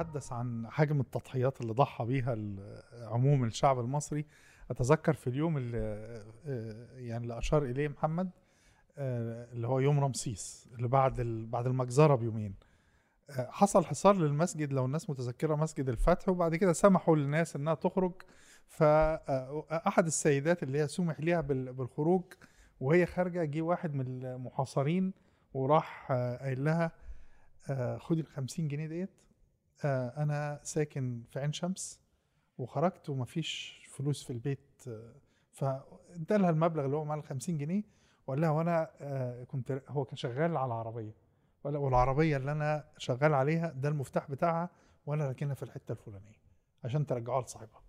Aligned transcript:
اتحدث 0.00 0.32
عن 0.32 0.66
حجم 0.70 1.00
التضحيات 1.00 1.60
اللي 1.60 1.72
ضحى 1.72 2.04
بيها 2.04 2.36
عموم 3.02 3.44
الشعب 3.44 3.80
المصري 3.80 4.26
أتذكر 4.70 5.12
في 5.12 5.26
اليوم 5.26 5.56
اللي 5.56 5.78
آه، 6.46 6.86
يعني 6.96 7.22
اللي 7.22 7.38
أشار 7.38 7.62
إليه 7.64 7.88
محمد 7.88 8.30
آه، 8.98 9.52
اللي 9.52 9.66
هو 9.68 9.80
يوم 9.80 10.00
رمسيس 10.00 10.68
اللي 10.74 10.88
بعد 10.88 11.20
بعد 11.50 11.66
المجزرة 11.66 12.14
بيومين. 12.14 12.54
آه، 13.30 13.48
حصل 13.50 13.84
حصار 13.84 14.16
للمسجد 14.16 14.72
لو 14.72 14.84
الناس 14.84 15.10
متذكرة 15.10 15.54
مسجد 15.54 15.88
الفتح 15.88 16.28
وبعد 16.28 16.56
كده 16.56 16.72
سمحوا 16.72 17.16
للناس 17.16 17.56
إنها 17.56 17.74
تخرج. 17.74 18.12
فاحد 18.66 20.06
السيدات 20.06 20.62
اللي 20.62 20.78
هي 20.78 20.88
سمح 20.88 21.20
ليها 21.20 21.40
بال- 21.40 21.72
بالخروج 21.72 22.22
وهي 22.80 23.06
خارجة 23.06 23.44
جه 23.44 23.62
واحد 23.62 23.94
من 23.94 24.24
المحاصرين 24.24 25.12
وراح 25.54 26.12
قايل 26.12 26.64
لها 26.64 26.92
خدي 27.98 28.20
ال 28.20 28.26
50 28.26 28.68
جنيه 28.68 28.86
ديت. 28.86 29.10
آه، 29.84 30.22
أنا 30.22 30.60
ساكن 30.62 31.22
في 31.30 31.40
عين 31.40 31.52
شمس 31.52 32.00
وخرجت 32.58 33.08
ومفيش 33.10 33.82
فلوس 33.90 34.24
في 34.24 34.30
البيت 34.32 34.84
آه، 34.88 35.14
فادالها 35.52 36.50
المبلغ 36.50 36.84
اللي 36.84 36.96
هو 36.96 37.04
مع 37.04 37.14
ال 37.14 37.22
50 37.22 37.58
جنيه 37.58 37.82
وقال 38.26 38.40
لها 38.40 38.50
وأنا 38.50 38.90
آه، 39.00 39.44
كنت 39.44 39.82
هو 39.88 40.04
كان 40.04 40.16
شغال 40.16 40.56
على 40.56 40.66
العربية 40.66 41.14
لها 41.64 41.78
والعربية 41.78 42.36
اللي 42.36 42.52
أنا 42.52 42.84
شغال 42.98 43.34
عليها 43.34 43.70
ده 43.70 43.88
المفتاح 43.88 44.30
بتاعها 44.30 44.70
وأنا 45.06 45.26
راكنها 45.26 45.54
في 45.54 45.62
الحتة 45.62 45.92
الفلانية 45.92 46.38
عشان 46.84 47.06
ترجعوها 47.06 47.42
لصاحبها. 47.42 47.82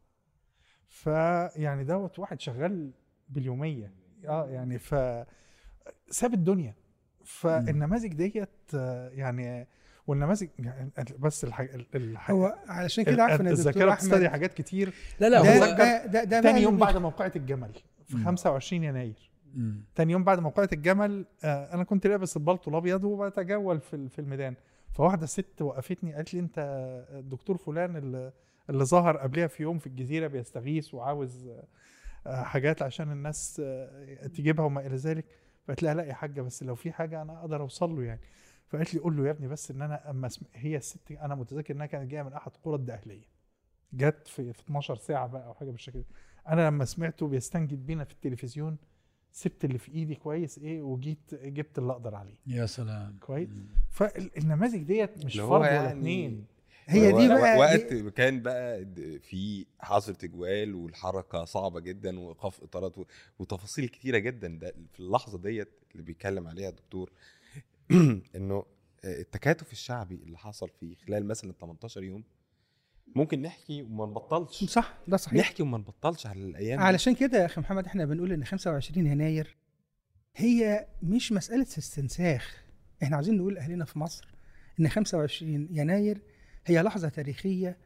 فيعني 0.88 1.84
دوت 1.84 2.20
واحد 2.20 2.40
شغال 2.40 2.94
باليومية 3.30 3.94
آه 4.28 4.50
يعني 4.50 4.80
ف 4.80 4.96
ساب 6.10 6.34
الدنيا. 6.34 6.76
فالنماذج 7.26 8.14
ديت 8.14 8.74
يعني 9.12 9.68
والنماذج 10.10 10.48
يعني 10.60 10.92
بس 11.20 11.44
الحاجة 11.44 11.86
الحاجة 11.96 12.36
هو 12.36 12.56
علشان 12.68 13.04
كده 13.04 13.24
عارف 13.24 13.42
إن 13.42 13.48
الدكتور 13.48 13.70
الذاكرة 13.70 13.94
بتستدعي 13.94 14.20
أحمد 14.20 14.32
حاجات 14.32 14.54
كتير. 14.54 14.94
لا 15.20 15.30
لا 15.30 15.42
ده 15.42 15.58
هو 15.58 15.78
ده 15.78 16.06
ده, 16.06 16.24
ده 16.24 16.42
تاني 16.42 16.62
يوم 16.62 16.78
بعد 16.78 16.98
موقعة 16.98 17.32
الجمل. 17.36 17.72
في 18.06 18.18
مم. 18.18 18.26
25 18.26 18.84
يناير. 18.84 19.32
مم. 19.54 19.84
تاني 19.96 20.12
يوم 20.12 20.24
بعد 20.24 20.40
موقعة 20.40 20.70
الجمل 20.74 21.26
آه 21.44 21.74
أنا 21.74 21.84
كنت 21.84 22.08
لابس 22.08 22.38
البلطو 22.38 22.72
الأبيض 22.72 23.04
وبتجول 23.04 23.80
في 23.80 24.10
في 24.10 24.20
الميدان. 24.20 24.56
فواحدة 24.94 25.26
ست 25.26 25.62
وقفتني 25.62 26.14
قالت 26.14 26.34
لي 26.34 26.40
أنت 26.40 26.56
الدكتور 27.12 27.58
فلان 27.58 27.96
اللي, 27.96 28.32
اللي 28.70 28.86
ظهر 28.86 29.18
قبلها 29.18 29.48
في 29.48 29.64
يوم 29.64 29.80
في 29.80 29.88
الجزيرة 29.88 30.28
بيستغيث 30.28 30.94
وعاوز 30.94 31.50
آه، 32.28 32.44
حاجات 32.44 32.82
عشان 32.82 33.12
الناس 33.12 33.62
آه، 33.66 34.28
تجيبها 34.28 34.66
وما 34.66 34.86
إلى 34.86 34.96
ذلك. 34.96 35.26
فقالت 35.64 35.84
لها 35.84 35.94
لا 35.94 36.04
يا 36.04 36.14
حاجة 36.14 36.42
بس 36.42 36.64
لو 36.64 36.76
في 36.76 36.92
حاجة 36.92 37.22
أنا 37.22 37.40
أقدر 37.40 37.62
أوصل 37.62 37.96
له 37.96 38.04
يعني. 38.04 38.20
فقالت 38.70 38.94
لي 38.94 39.00
قول 39.00 39.18
له 39.18 39.26
يا 39.26 39.32
ابني 39.32 39.48
بس 39.48 39.72
إن 39.72 39.82
أنا 39.82 40.10
أما. 40.10 40.30
هي 40.54 40.78
الست 40.78 41.12
أنا 41.12 41.36
متذكر 41.36 41.74
إنها 41.76 41.86
كانت 41.86 42.12
جاية 42.12 42.24
من 42.24 42.34
أحد 42.34 42.52
قرى 42.64 42.76
الدقهلية. 42.76 43.26
جت 43.94 44.28
في, 44.28 44.54
في 44.54 44.60
12 44.62 44.96
ساعة 44.96 45.28
بقى 45.28 45.46
أو 45.46 45.54
حاجة 45.54 45.72
بالشكل 45.72 46.00
ده. 46.00 46.06
أنا 46.48 46.68
لما 46.68 46.86
سمعته 46.86 47.28
بيستنجد 47.28 47.86
بينا 47.86 48.04
في 48.04 48.12
التلفزيون 48.14 48.78
سبت 49.32 49.66
اللي 49.66 49.78
في 49.78 49.92
إيدي 49.92 50.16
كويس 50.16 50.58
إيه 50.60 50.82
وجيت 50.82 51.36
جبت 51.36 51.78
اللي 51.80 51.92
أقدر 51.94 52.16
عليه. 52.16 52.36
يا 52.48 52.66
سلام. 52.66 53.18
كويس. 53.22 53.50
فالنماذج 53.92 54.84
ديت 54.84 55.26
مش 55.26 55.40
هو 55.40 55.50
فرد 55.50 55.60
ولا 55.62 55.72
يعني 55.74 55.88
اتنين. 56.00 56.46
هي 56.86 57.12
دي 57.12 57.28
بقى 57.28 57.58
وقت 57.58 57.94
دي- 57.94 58.12
كان 58.12 58.42
بقى 58.42 58.84
د- 58.84 59.20
في 59.24 59.66
حظر 59.80 60.14
تجوال 60.14 60.76
والحركة 60.76 61.46
صعبة 61.46 61.80
جدا 61.80 62.20
وايقاف 62.20 62.64
إطارات 62.64 62.96
وتفاصيل 63.40 63.88
كتيرة 63.88 64.18
جدا. 64.18 64.48
ده 64.48 64.74
في 64.94 65.00
اللحظة 65.00 65.38
ديت 65.38 65.70
اللي 65.92 66.04
بيتكلم 66.04 66.48
عليها 66.48 66.70
الدكتور 66.70 67.12
انه 68.36 68.66
التكاتف 69.06 69.72
الشعبي 69.72 70.16
اللي 70.16 70.38
حصل 70.38 70.70
في 70.80 70.96
خلال 70.96 71.28
مثلا 71.28 71.54
18 71.54 72.04
يوم 72.04 72.24
ممكن 73.16 73.42
نحكي 73.42 73.82
وما 73.82 74.06
نبطلش. 74.06 74.64
صح 74.64 74.98
ده 75.08 75.18
صحيح. 75.18 75.40
نحكي 75.40 75.64
وما 75.64 75.78
نبطلش 75.78 76.28
على 76.28 76.44
الأيام. 76.44 76.80
علشان 76.80 77.16
كده 77.16 77.38
يا 77.40 77.46
أخي 77.46 77.62
محمد 77.62 77.86
إحنا 77.86 78.06
بنقول 78.06 78.32
إن 78.32 78.44
25 78.46 79.08
يناير 79.08 79.58
هي 80.36 80.88
مش 81.04 81.32
مسألة 81.32 81.62
استنساخ. 81.62 82.64
إحنا 83.04 83.16
عايزين 83.16 83.38
نقول 83.38 83.54
لأهلنا 83.54 83.86
في 83.86 84.00
مصر 84.00 84.28
إن 84.80 84.90
25 84.90 85.68
يناير 85.72 86.22
هي 86.66 86.82
لحظة 86.82 87.10
تاريخية 87.10 87.78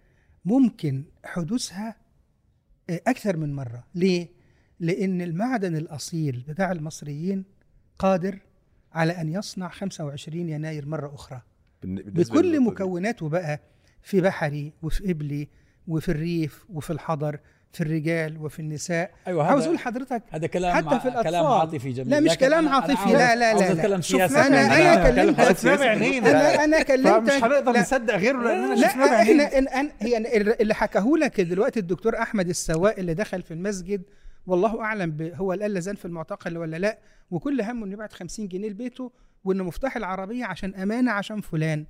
ممكن 0.45 1.05
حدوثها 1.25 1.95
آه، 2.89 3.01
أكثر 3.07 3.38
من 3.38 3.55
مرة. 3.55 3.88
ليه؟ 3.95 4.28
لأن 4.79 5.22
المعدن 5.22 5.75
الأصيل 5.75 6.45
بتاع 6.47 6.72
المصريين 6.72 7.45
قادر 7.99 8.39
على 8.93 9.21
أن 9.21 9.33
يصنع 9.33 9.69
25 9.69 10.49
يناير 10.49 10.85
مرة 10.85 11.15
أخرى 11.15 11.41
بالن- 11.81 12.01
بالنسبة 12.05 12.39
بكل. 12.41 12.61
مكوناته 12.61 13.29
بقى 13.29 13.59
في 14.01 14.21
بحري 14.21 14.73
وفي 14.83 15.13
قبلي 15.13 15.47
وفي 15.87 16.09
الريف 16.09 16.65
وفي 16.73 16.89
الحضر 16.93 17.39
في 17.71 17.81
الرجال 17.81 18.37
وفي 18.37 18.59
النساء 18.59 19.11
أيوه 19.27 19.43
عاوز 19.47 19.57
هذا 19.61 19.65
أقول 19.65 19.75
لحضرتك 19.75 20.23
هذا 20.31 20.47
كلام 20.47 20.75
حتى 20.75 20.99
في 20.99 21.07
الأطفال. 21.07 21.23
كلام 21.23 21.45
عاطفي 21.45 21.91
جميل 21.91 22.09
لا، 22.09 22.19
مش 22.19 22.37
كلام 22.37 22.69
عاطفي، 22.69 23.13
لا، 23.13 23.35
لا، 23.35 23.53
لا، 23.53 23.87
لا. 23.87 24.01
شوف،. 24.01 24.21
أنا 24.21 24.93
أتكلم 25.09 25.33
كلمتك-. 25.35 25.65
بعينينا. 25.79 26.29
أنا 26.31 26.63
أنا 26.63 26.83
كلمتك 26.83 27.31
فمش 27.33 27.43
هنقدر 27.43 27.71
لا، 27.71 27.81
نصدق 27.81 28.15
غيره 28.15 28.43
لاننا 28.43 28.75
لا 28.75 28.87
إحنا 29.21 29.57
إن 29.57 29.67
أن 29.67 29.91
هي 29.99 30.17
اللي 30.61 30.73
حكاه 30.73 31.05
لك 31.21 31.41
دلوقتي 31.41 31.79
الدكتور 31.79 32.17
أحمد 32.17 32.49
السواق 32.49 32.95
اللي 32.97 33.13
دخل 33.13 33.41
في 33.41 33.53
المسجد 33.53 34.01
والله 34.47 34.81
أعلم 34.81 35.11
ب- 35.11 35.31
هو 35.35 35.53
لزان 35.53 35.95
في 35.95 36.05
المعتقل 36.05 36.57
ولا 36.57 36.77
لا 36.77 36.99
وكل 37.31 37.61
همه 37.61 37.85
إنه 37.85 37.93
يبعت 37.93 38.13
50 38.13 38.47
جنيه 38.47 38.69
لبيته 38.69 39.11
وإنه 39.43 39.63
مفتاح 39.63 39.97
العربية 39.97 40.45
عشان 40.45 40.75
أمانة 40.75 41.11
عشان 41.11 41.41
فلان 41.41 41.85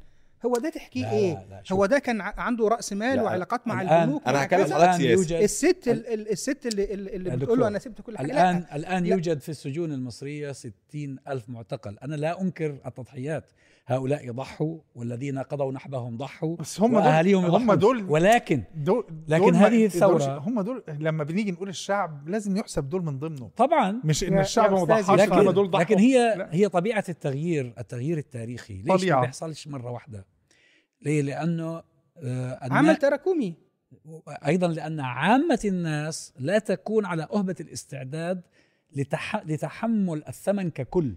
هو 0.45 0.53
ده 0.53 0.69
تحكيه 0.69 1.01
لا، 1.01 1.11
إيه 1.11 1.33
لا،. 1.49 1.63
هو 1.71 1.85
ده 1.85 1.99
كان 1.99 2.21
عنده 2.21 2.67
رأس 2.67 2.93
مال 2.93 3.15
لا، 3.15 3.23
وعلاقات 3.23 3.67
مع 3.67 3.81
البنوك 3.81 4.27
أنا 4.27 4.43
هتكلم. 4.43 4.73
على. 4.73 5.05
يوجد 5.11 5.31
الست 5.41 5.87
ال- 5.87 6.07
ال- 6.07 6.31
الست 6.31 6.65
اللي 6.65 6.93
اللي 6.93 7.35
بتقول 7.37 7.59
له 7.59 7.67
أنا 7.67 7.79
سبت 7.79 8.01
كل 8.01 8.17
حاجة 8.17 8.25
الآن 8.31 8.59
لا 8.59 8.75
الآن 8.75 9.03
لا. 9.03 9.09
يوجد 9.09 9.39
في 9.39 9.49
السجون 9.49 9.91
المصرية 9.91 10.51
ستين 10.51 11.17
ألف 11.27 11.49
معتقل 11.49 11.97
أنا 12.03 12.15
لا 12.15 12.41
أنكر 12.41 12.77
التضحيات 12.85 13.51
هؤلاء 13.87 14.31
ضحوا 14.31 14.77
والذين 14.95 15.39
قضوا 15.39 15.71
نحبهم 15.71 16.17
ضحوا 16.17 16.55
بس 16.55 16.81
هم 16.81 16.93
وأهاليهم 16.93 17.45
دول 17.47 17.55
هم. 17.61 17.73
دول 17.73 18.03
ولكن 18.09 18.63
دول 18.75 19.05
لكن 19.27 19.43
دول 19.43 19.53
ما 19.53 19.67
هذه 19.67 19.89
الثورة- 19.89 20.23
هم 20.47 20.61
دول 20.61 20.83
لما 20.87 21.23
بنيجي 21.23 21.51
نقول 21.51 21.69
الشعب 21.69 22.29
لازم 22.29 22.57
يحسب 22.57 22.89
دول 22.89 23.03
من 23.05 23.19
ضمنه. 23.19 23.49
طبعا. 23.57 24.01
مش 24.03 24.23
إن 24.23 24.39
الشعب 24.39 24.71
ما 24.71 24.83
ضحاش 24.83 25.09
لكن, 25.19 25.53
دول 25.53 25.71
ضحوا. 25.71 25.83
لكن 25.83 25.97
هي 25.99 26.35
لا. 26.37 26.49
هي 26.51 26.69
طبيعة 26.69 27.03
التغيير 27.09 27.73
التغيير 27.77 28.17
التاريخي. 28.17 28.73
ليش 28.73 28.87
ما 28.87 28.97
طبيعة. 28.97 29.21
بيحصلش 29.21 29.67
مرة 29.67 29.91
واحدة؟ 29.91 30.25
ليه؟ 31.01 31.21
لأنه 31.21 31.83
آه 32.17 32.59
عمل 32.71 32.95
تراكمي. 32.95 33.55
أيضا 34.47 34.67
لأن 34.67 34.99
عامة 34.99 35.59
الناس 35.65 36.33
لا 36.39 36.59
تكون 36.59 37.05
على 37.05 37.27
أهبة 37.33 37.55
الاستعداد 37.59 38.41
لتح... 38.95 39.35
لتحمل 39.45 40.23
الثمن 40.27 40.69
ككل. 40.69 41.13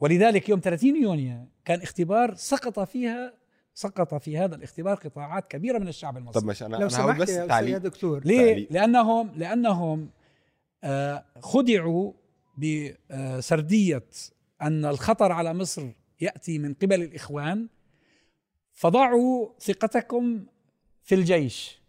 ولذلك 0.00 0.48
يوم 0.48 0.60
30 0.60 1.02
يونيو 1.02 1.46
كان 1.64 1.82
اختبار 1.82 2.34
سقط 2.34 2.80
فيها 2.80 3.34
سقط 3.74 4.14
في 4.14 4.38
هذا 4.38 4.54
الاختبار 4.54 4.94
قطاعات 4.94 5.50
كبيرة 5.50 5.78
من 5.78 5.88
الشعب 5.88 6.16
المصري 6.16 6.40
طب 6.40 6.46
ماشي 6.46 6.66
أنا 6.66 6.76
لو 6.76 6.88
سمحت 6.88 7.20
بس 7.20 7.28
يا 7.28 7.46
تعليق 7.46 7.78
دكتور 7.78 8.24
ليه؟ 8.24 8.50
تعليق. 8.52 8.72
لانهم 8.72 9.32
لأنهم 9.36 10.10
آه، 10.84 11.24
خدعوا 11.40 12.12
بسرديه 12.58 14.06
أن 14.62 14.84
الخطر 14.84 15.32
على 15.32 15.54
مصر 15.54 15.88
يأتي 16.20 16.58
من 16.58 16.74
قبل 16.74 17.02
الإخوان 17.02 17.68
فضعوا 18.72 19.48
ثقتكم 19.60 20.46
في 21.02 21.14
الجيش 21.14 21.80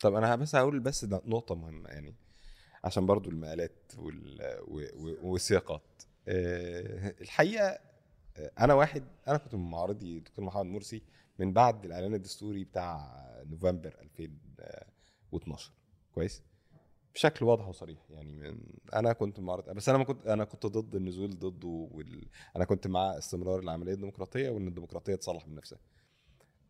طب 0.00 0.14
أنا 0.14 0.36
بس 0.36 0.54
هقول 0.54 0.80
بس 0.80 1.04
نقطة 1.04 1.54
مهمة 1.54 1.88
يعني 1.88 2.14
عشان 2.84 3.06
برضو 3.06 3.30
المقالات. 3.30 3.92
والسياقات 5.22 6.02
الحقيقة 6.28 7.78
آه، 8.36 8.50
أنا 8.60 8.74
واحد 8.74 9.04
أنا 9.28 9.38
كنت 9.38 9.54
من 9.54 9.70
معارضي 9.70 10.20
دكتور 10.20 10.44
محمد 10.44 10.66
مرسي 10.66 11.02
من 11.38 11.52
بعد 11.52 11.84
الإعلان 11.84 12.14
الدستوري 12.14 12.64
بتاع 12.64 13.16
نوفمبر 13.46 13.96
2012 14.00 15.72
كويس؟ 16.12 16.42
بشكل 17.14 17.44
واضح 17.44 17.68
وصريح 17.68 18.10
يعني 18.10 18.32
من 18.32 18.60
أنا 18.94 19.12
كنت 19.12 19.40
معارض 19.40 19.70
بس 19.70 19.88
أنا 19.88 19.98
ما 19.98 20.04
كنت 20.04 20.26
أنا 20.26 20.44
كنت 20.44 20.66
ضد 20.66 20.94
النزول 20.94 21.38
ضده 21.38 21.68
وال... 21.68 22.28
أنا 22.56 22.64
كنت 22.64 22.86
مع 22.86 23.18
استمرار 23.18 23.58
العملية 23.58 23.92
الديمقراطية 23.92 24.50
وإن 24.50 24.68
الديمقراطية 24.68 25.14
تصلح 25.14 25.48
من 25.48 25.54
نفسها. 25.54 25.78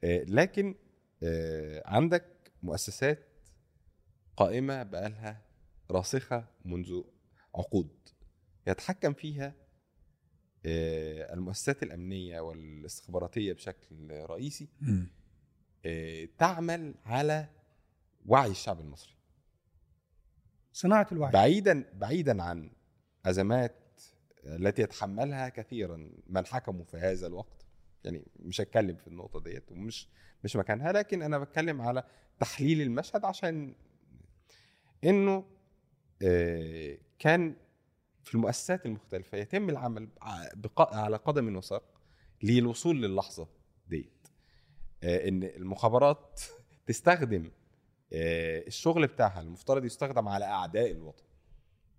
آه، 0.04 0.24
لكن 0.28 0.74
آه، 1.22 1.82
عندك 1.86 2.52
مؤسسات 2.62 3.28
قائمة 4.36 4.82
بقالها 4.82 5.42
راسخة 5.90 6.48
منذ 6.64 7.02
عقود. 7.54 7.90
يتحكم 8.66 9.12
فيها 9.12 9.54
آه، 10.66 11.34
المؤسسات 11.34 11.82
الأمنية 11.82 12.40
والاستخباراتية 12.40 13.52
بشكل 13.52 14.10
رئيسي 14.10 14.68
آه، 15.86 16.28
تعمل 16.38 16.94
على 17.04 17.48
وعي 18.26 18.50
الشعب 18.50 18.80
المصري. 18.80 19.14
صناعة 20.72 21.06
الوعي. 21.12 21.32
بعيدا 21.32 21.84
بعيدا 21.94 22.42
عن 22.42 22.70
أزمات 23.26 23.74
التي 24.44 24.82
يتحملها 24.82 25.48
كثيرا 25.48 26.10
من 26.26 26.46
حكموا 26.46 26.84
في 26.84 26.96
هذا 26.96 27.26
الوقت. 27.26 27.66
يعني 28.04 28.24
مش 28.38 28.60
هتكلم 28.60 28.96
في 28.96 29.06
النقطة 29.06 29.40
ديت 29.40 29.72
ومش 29.72 30.08
مش 30.44 30.56
مكانها 30.56 30.92
لكن 30.92 31.22
أنا 31.22 31.38
بتكلم 31.38 31.80
على 31.80 32.02
تحليل 32.40 32.80
المشهد 32.80 33.24
عشان 33.24 33.74
إنه 35.04 35.44
آه، 36.22 36.98
كان 37.18 37.56
في 38.26 38.34
المؤسسات 38.34 38.86
المختلفة 38.86 39.38
يتم 39.38 39.68
العمل 39.70 40.08
على 40.78 41.16
قدم 41.16 41.56
وساق 41.56 41.82
للوصول 42.42 43.02
للحظة 43.02 43.48
ديت 43.88 44.28
آه، 45.02 45.28
إن 45.28 45.42
المخابرات 45.42 46.40
تستخدم 46.86 47.50
آه، 48.12 48.66
الشغل 48.66 49.06
بتاعها 49.06 49.40
المفترض 49.40 49.84
يستخدم 49.84 50.28
على 50.28 50.44
أعداء 50.44 50.90
الوطن 50.90 51.24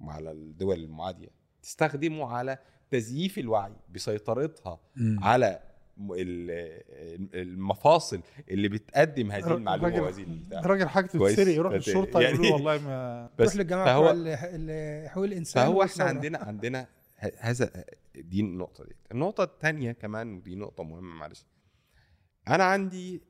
وعلى 0.01 0.31
الدول 0.31 0.83
المعادية 0.83 1.29
تستخدمه 1.61 2.27
على 2.27 2.57
تزييف 2.89 3.37
الوعي 3.37 3.73
بسيطرتها. 3.89 4.79
على 5.21 5.59
المفاصل 7.33 8.21
اللي 8.49 8.69
بتقدم 8.69 9.31
هذه 9.31 9.53
المعلومة 9.53 10.01
وهذه 10.01 10.23
البتاع. 10.23 10.59
الراجل 10.59 10.87
حاجته. 10.89 11.19
تتسرق 11.29 11.53
يروح 11.55 11.73
للشرطه 11.73 12.21
يعني- 12.21 12.51
والله 12.51 12.77
ما 12.77 13.29
تروح 13.37 13.55
للجماعة 13.55 13.85
فهو 13.85 14.35
حقوق 15.09 15.23
الإنسان 15.23 15.63
فهو 15.63 15.83
إحنا. 15.83 16.03
عندنا 16.03 16.37
عندنا 16.37 16.87
هذا 17.37 17.85
دي 18.15 18.39
النقطة 18.41 18.83
دي 18.85 18.95
النقطة 19.11 19.43
الثانية 19.43 19.91
كمان 19.91 20.33
ودي 20.33 20.55
نقطة 20.55 20.83
مهمة 20.83 21.15
معلش 21.15 21.45
أنا 22.47 22.63
عندي 22.63 23.21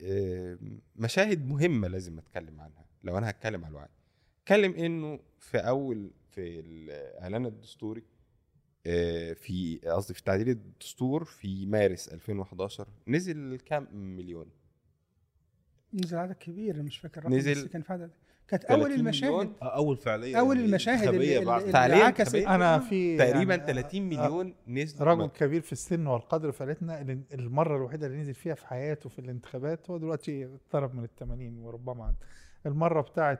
مشاهد 0.95 1.47
مهمة 1.47 1.87
لازم 1.87 2.17
أتكلم 2.17 2.61
عنها 2.61 2.85
لو 3.03 3.17
أنا 3.17 3.29
هتكلم 3.29 3.65
على 3.65 3.71
الوعي 3.71 3.87
أتكلم 4.43 4.73
إنه 4.73 5.19
في 5.39 5.57
أول 5.57 6.11
في 6.31 6.59
الإعلان 6.59 7.45
الدستوري 7.45 8.03
في 9.33 9.79
قصدي 9.85 10.13
في 10.13 10.23
تعديل 10.23 10.49
الدستور 10.49 11.23
في 11.23 11.65
مارس 11.65 12.07
2011 12.07 12.87
نزل 13.07 13.59
كام 13.65 13.87
مليون 13.93 14.45
نزل 15.93 16.17
عدد 16.17 16.33
كبير 16.33 16.83
مش 16.83 16.97
فاكر 16.97 17.21
الرقم 17.21 17.35
نزل 17.35 17.51
بس 17.55 17.63
كان 17.71 17.81
في 17.81 17.93
عدد 17.93 18.11
كانت 18.47 18.63
30 18.63 18.81
اول 18.81 18.91
المشاهد. 18.91 19.53
اول 19.61 19.97
فعاليه 19.97 20.39
اول 20.39 20.55
يعني 20.55 20.69
المشاهد 20.69 21.07
اللي, 21.13 21.45
بعد 21.45 21.61
اللي, 21.61 21.73
فعلياً 21.73 22.03
عكست. 22.03 22.35
أنا 22.35 22.79
في 22.79 23.17
تقريبا 23.17 23.55
يعني 23.55 23.67
30 23.73 24.01
مليون 24.09 24.53
نزل 24.67 25.05
رجل 25.05 25.27
كبير 25.27 25.61
في 25.61 25.71
السن 25.71 26.07
والقدر 26.07 26.51
فلتنا 26.51 27.01
ال- 27.01 27.23
المره 27.33 27.77
الوحيده 27.77 28.07
اللي 28.07 28.17
نزل 28.17 28.33
فيها 28.33 28.55
في 28.55 28.67
حياته 28.67 29.09
في 29.09 29.19
الانتخابات 29.19 29.89
هو 29.89 29.97
دلوقتي 29.97 30.45
اقترب 30.45 30.95
من 30.95 31.03
ال 31.03 31.15
80 31.15 31.57
وربما 31.59 32.05
عد. 32.05 32.15
المره 32.65 33.01
بتاعه 33.01 33.35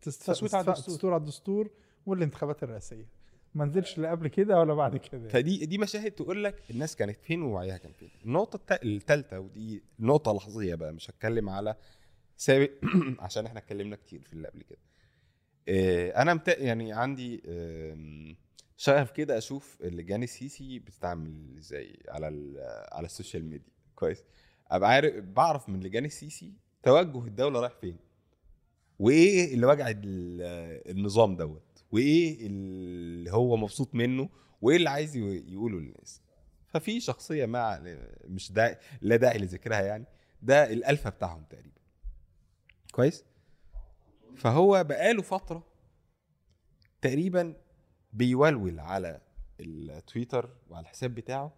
تصويت 0.00 0.54
على 0.54 0.64
الدستور. 0.68 0.88
الدستور 0.88 1.12
على 1.12 1.20
الدستور 1.20 1.70
والانتخابات 2.06 2.62
الرئاسيه 2.62 3.06
ما 3.54 3.64
نزلش 3.64 3.98
لا 3.98 4.10
قبل 4.10 4.28
كده 4.28 4.60
ولا 4.60 4.74
بعد 4.74 4.96
كده. 4.96 5.28
فدي 5.28 5.66
دي 5.66 5.78
مشاهد 5.78 6.10
تقول 6.10 6.44
لك 6.44 6.62
الناس 6.70 6.96
كانت 6.96 7.18
فين 7.22 7.42
ووعيها 7.42 7.76
كان 7.76 7.92
فين. 7.92 8.10
النقطة 8.24 8.78
الثالثه 8.84 9.38
ودي 9.40 9.82
نقطة 9.98 10.32
لحظية 10.32 10.74
بقى 10.74 10.92
مش 10.92 11.10
هتكلم 11.10 11.48
على 11.48 11.76
سابق 12.36 12.70
عشان 13.24 13.46
إحنا 13.46 13.58
اتكلمنا 13.58 13.96
كتير 13.96 14.20
في 14.22 14.32
اللي 14.32 14.48
قبل 14.48 14.62
كده. 14.62 14.78
آه، 15.68 16.22
أنا 16.22 16.34
مت... 16.34 16.48
يعني 16.48 16.92
عندي 16.92 17.42
شغف 18.76 19.10
كده 19.10 19.38
أشوف 19.38 19.78
اللجان 19.80 20.22
السيسي 20.22 20.78
بتتعامل 20.78 21.56
إزاي 21.58 21.98
على. 22.08 22.26
على 22.92 23.06
ال 23.06 23.11
social 23.11 23.44
media. 23.44 23.72
كويس؟ 23.94 24.24
أبقى 24.70 24.90
عارف 24.90 25.24
بعرف 25.24 25.68
من 25.68 25.80
لجان 25.80 26.04
السيسي 26.04 26.52
توجه 26.82 27.24
الدولة 27.26 27.60
رايح 27.60 27.72
فين. 27.80 27.96
وإيه 28.98 29.54
اللي 29.54 29.66
وجع 29.66 29.88
ال- 29.90 30.00
النظام 30.90 31.36
دوت. 31.36 31.62
وإيه 31.92 32.46
اللي 32.46 33.32
هو 33.32 33.56
مبسوط 33.56 33.94
منه 33.94 34.28
وإيه 34.60 34.76
اللي 34.76 34.90
عايز 34.90 35.16
يقوله 35.16 35.80
للناس. 35.80 36.22
ففي 36.66 37.00
شخصية 37.00 37.46
مع 37.46 37.80
مش 38.24 38.52
داعي 38.52 38.78
لا 39.00 39.16
داعي 39.16 39.38
لذكرها 39.38 39.80
يعني 39.80 40.04
ده 40.42 40.72
الالفا 40.72 41.10
بتاعهم 41.10 41.44
تقريبا. 41.50 41.80
كويس؟ 42.92 43.24
فهو 44.36 44.84
بقاله 44.84 45.22
فترة 45.22 45.66
تقريبا 47.02 47.54
بيولول 48.12 48.80
على 48.80 49.20
التويتر 49.60 50.56
وعلى 50.70 50.82
الحساب 50.82 51.14
بتاعه 51.14 51.52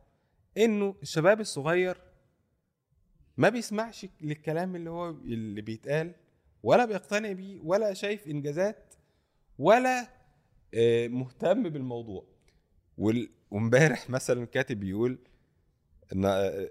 إنه 0.59 0.95
الشباب 1.03 1.41
الصغير 1.41 1.97
ما 3.37 3.49
بيسمعش 3.49 4.07
للكلام 4.21 4.77
اللي 4.77 4.91
هو 4.91 5.11
اللي 5.11 5.61
بيتقال 5.61 6.15
ولا 6.63 6.85
بيقتنع 6.85 7.33
بيه 7.33 7.61
ولا 7.61 7.95
شايف 7.95 8.27
إنجازات 8.27 8.95
ولا 9.59 10.09
مهتم 11.09 11.69
بالموضوع. 11.69 12.25
وامبارح 13.51 14.11
مثلا 14.11 14.45
كاتب 14.47 14.81
بيقول 14.81 15.19
إن 16.13 16.25
آه، 16.25 16.71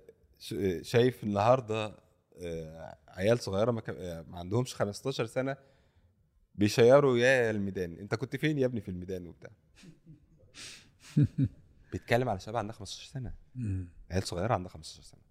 آه، 0.53 0.81
شايف 0.81 1.24
النهارده 1.24 1.95
آه، 2.38 2.98
عيال 3.07 3.39
صغيرة 3.39 3.71
ما, 3.71 3.81
آه، 3.89 4.25
عندهمش 4.33 4.75
15 4.75 5.25
سنة 5.25 5.57
بيشيروا 6.56 7.18
يا 7.18 7.51
الميدان. 7.51 7.98
انت 7.98 8.15
كنت 8.15 8.36
فين 8.36 8.57
يا 8.57 8.65
ابني 8.65 8.81
في 8.81 8.89
الميدان 8.89 9.27
وبتاع؟ 9.27 9.51
بيتكلم 11.92 12.30
على 12.30 12.39
شباب 12.39 12.56
عندها 12.56 12.75
15 12.75 13.06
سنة. 13.06 13.33
عيال 14.12 14.24
صغيرة 14.24 14.53
عندها 14.53 14.69
15 14.69 15.01
سنة. 15.01 15.21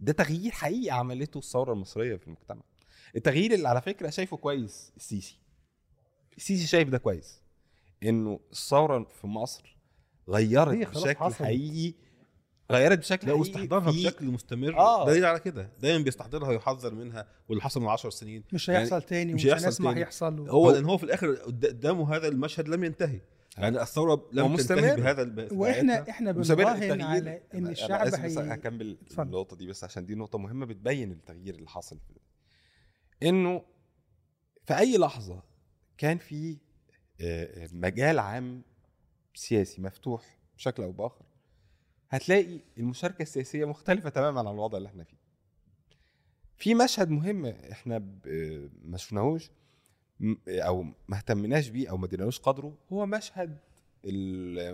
ده 0.00 0.12
تغيير 0.12 0.52
حقيقي 0.52 0.90
عملته 0.90 1.38
الثورة 1.38 1.72
المصرية 1.72 2.16
في 2.16 2.26
المجتمع. 2.26 2.62
التغيير 3.16 3.54
اللي 3.54 3.68
على 3.68 3.80
فكرة 3.80 4.10
شايفه 4.10 4.36
كويس 4.36 4.92
السيسي. 4.96 5.38
السيسي 6.36 6.66
شايف 6.66 6.88
ده 6.88 6.98
كويس. 6.98 7.45
إنه 8.02 8.40
الثورة 8.52 9.04
في 9.20 9.26
مصر 9.26 9.76
غيرت 10.28 10.88
بشكل 10.88 11.16
حصلت. 11.16 11.34
حقيقي 11.42 11.94
غيرت 12.72 12.98
بشكل 12.98 13.26
لا 13.28 13.32
حقيقي 13.34 13.38
واستحضارها 13.40 13.92
في- 13.92 13.98
بشكل 13.98 14.24
مستمر 14.26 14.78
آه. 14.78 15.06
دليل 15.06 15.24
على 15.24 15.40
كده 15.40 15.70
دايما 15.80 16.04
بيستحضرها 16.04 16.48
ويحذر 16.48 16.94
منها 16.94 17.28
واللي 17.48 17.62
حصل 17.62 17.80
من 17.80 17.88
10 17.88 18.10
سنين 18.10 18.44
مش 18.52 18.68
يعني 18.68 18.80
هيحصل 18.84 19.02
تاني 19.02 19.34
مش 19.34 19.42
ومش 19.44 19.46
هيحصل 19.52 19.66
هنسمع 19.66 19.90
تاني. 19.90 20.02
يحصل 20.02 20.48
هو 20.50 20.70
لأن 20.70 20.84
هو 20.84 20.98
في 20.98 21.04
الآخر 21.04 21.34
قد- 21.34 21.66
قدامه 21.66 22.16
هذا 22.16 22.28
المشهد 22.28 22.68
لم 22.68 22.84
ينتهي 22.84 23.20
يعني 23.58 23.82
الثورة 23.82 24.28
لم. 24.32 24.56
تنتهي 24.56 24.96
بهذا 24.96 25.22
الب- 25.22 25.52
وإحنا. 25.52 26.10
إحنا 26.10 26.32
بنراهن. 26.32 27.00
على 27.02 27.20
أنا- 27.50 27.54
إن 27.54 27.60
أنا 27.62 27.70
الشعب 27.70 28.06
آسف 28.06 28.20
بس 28.24 28.38
هي 28.38 28.54
هكمل. 28.54 28.98
النقطة 29.18 29.56
دي 29.56 29.66
بس 29.66 29.84
عشان 29.84 30.06
دي 30.06 30.14
نقطة 30.14 30.38
مهمة 30.38 30.66
بتبين 30.66 31.12
التغيير 31.12 31.54
اللي 31.54 31.68
حصل 31.68 31.98
إنه 33.22 33.62
في 34.66 34.78
أي 34.78 34.98
لحظة 34.98 35.42
كان 35.98 36.18
في 36.18 36.58
مجال 37.72 38.18
عام 38.18 38.62
سياسي 39.34 39.82
مفتوح 39.82 40.38
بشكل 40.56 40.82
أو 40.82 40.92
بآخر 40.92 41.24
هتلاقي 42.10 42.60
المشاركة 42.78 43.22
السياسية 43.22 43.64
مختلفة 43.64 44.08
تماما 44.10 44.40
عن 44.40 44.46
الوضع 44.46 44.78
اللي 44.78 44.88
إحنا 44.88 45.04
فيه. 45.04 45.16
في 46.56 46.74
مشهد 46.74 47.10
مهم 47.10 47.46
إحنا 47.46 47.98
ب- 47.98 48.70
ما 48.84 48.96
شفناهوش 48.96 49.50
أو 50.48 50.82
ما 50.82 51.16
اهتمناش 51.16 51.68
بيه 51.68 51.90
أو 51.90 51.96
ما 51.96 52.06
اديناهوش 52.06 52.40
قدره 52.40 52.78
هو 52.92 53.06
مشهد 53.06 53.58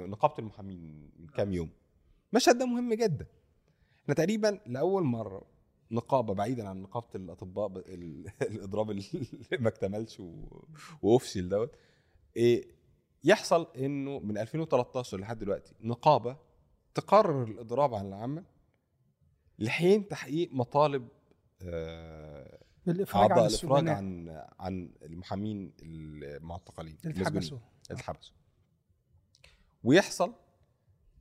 نقابة 0.09 0.35
المحامين 0.39 1.11
من 1.19 1.27
كام 1.27 1.53
يوم. 1.53 1.71
المشهد 2.33 2.59
ده 2.59 2.67
مهم 2.67 2.95
جدا. 2.95 3.27
إحنا 4.03 4.15
تقريبا 4.15 4.61
لأول 4.67 5.03
مرة 5.03 5.47
نقابة 5.91 6.35
بعيدا 6.35 6.69
عن 6.69 6.83
نقابة 6.83 7.07
الأطباء 7.15 7.73
الإضراب 8.43 8.91
اللي 8.91 9.05
ما 9.61 9.69
اكتملش 9.69 10.23
وافشل 11.03 11.49
دوت 11.49 11.75
يحصل 13.25 13.67
إنه 13.77 14.19
من 14.19 14.39
2013 14.39 15.19
لحد 15.19 15.39
دلوقتي 15.39 15.75
نقابة 15.81 16.37
تقرر 16.95 17.43
الإضراب 17.45 17.95
عن 17.95 18.07
العمل 18.07 18.45
لحين 19.59 20.09
تحقيق 20.09 20.53
مطالب 20.53 21.09
آه، 21.63 22.59
بالإفراج 22.87 23.33
عن 23.33 23.39
الإفراج 23.39 23.89
عن 23.89 24.29
عن 24.59 24.91
المحامين 25.03 25.73
المعتقلين. 25.83 26.99
اتحبسوا 27.05 27.59
اتحبسوا 27.91 28.35
ويحصل 29.85 30.35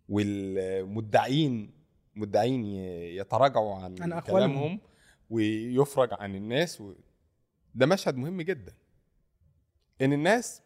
والمدعين 0.10 1.74
مدعين 2.16 2.66
يتراجعوا 2.66 3.76
عن, 3.76 4.14
عن. 4.14 4.20
كلامهم 4.20 4.80
ويفرج 5.30 6.10
عن 6.12 6.36
الناس 6.36 6.82
و... 6.82 6.94
ده 7.76 7.86
مشهد 7.86 8.16
مهم 8.16 8.42
جدا 8.42 8.74
إن 10.02 10.14
الناس 10.14 10.62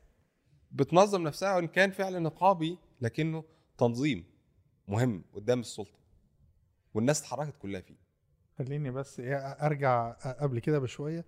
بتنظم 0.75 1.23
نفسها 1.23 1.55
وإن 1.55 1.67
كان 1.67 1.91
فعل 1.91 2.21
نقابي 2.21 2.77
لكنه 3.01 3.43
تنظيم 3.77 4.25
مهم 4.87 5.23
قدام 5.33 5.59
السلطة 5.59 5.99
والناس 6.93 7.21
اتحركت 7.21 7.57
كلها 7.61 7.81
فيه. 7.81 7.95
خليني 8.57 8.91
بس 8.91 9.19
إيه 9.19 9.35
أرجع 9.37 10.11
قبل 10.11 10.59
كده 10.59 10.79
بشوية. 10.79 11.25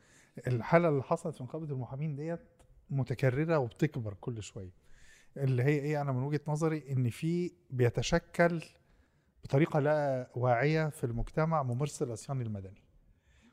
الحالة 0.48 0.90
اللي 0.90 1.04
حصلت 1.04 1.36
في 1.36 1.44
نقابه 1.44 1.66
المحامين 1.66 2.16
ديت 2.16 2.40
متكررة 2.90 3.58
وبتكبر 3.58 4.14
كل 4.14 4.44
شوية. 4.44 4.72
اللي 5.38 5.64
هي 5.64 5.80
إيه 5.80 6.02
أنا 6.02 6.12
من 6.12 6.24
وجهة 6.24 6.42
نظري 6.48 6.92
إن 6.92 7.10
في 7.10 7.52
بيتشكل 7.70 8.64
بطريقة 9.44 9.80
لا 9.80 10.28
واعية 10.36 10.90
في 10.90 11.04
المجتمع 11.04 11.64
ممارسة 11.64 12.06
العصيان 12.06 12.42
المدني. 12.42 12.84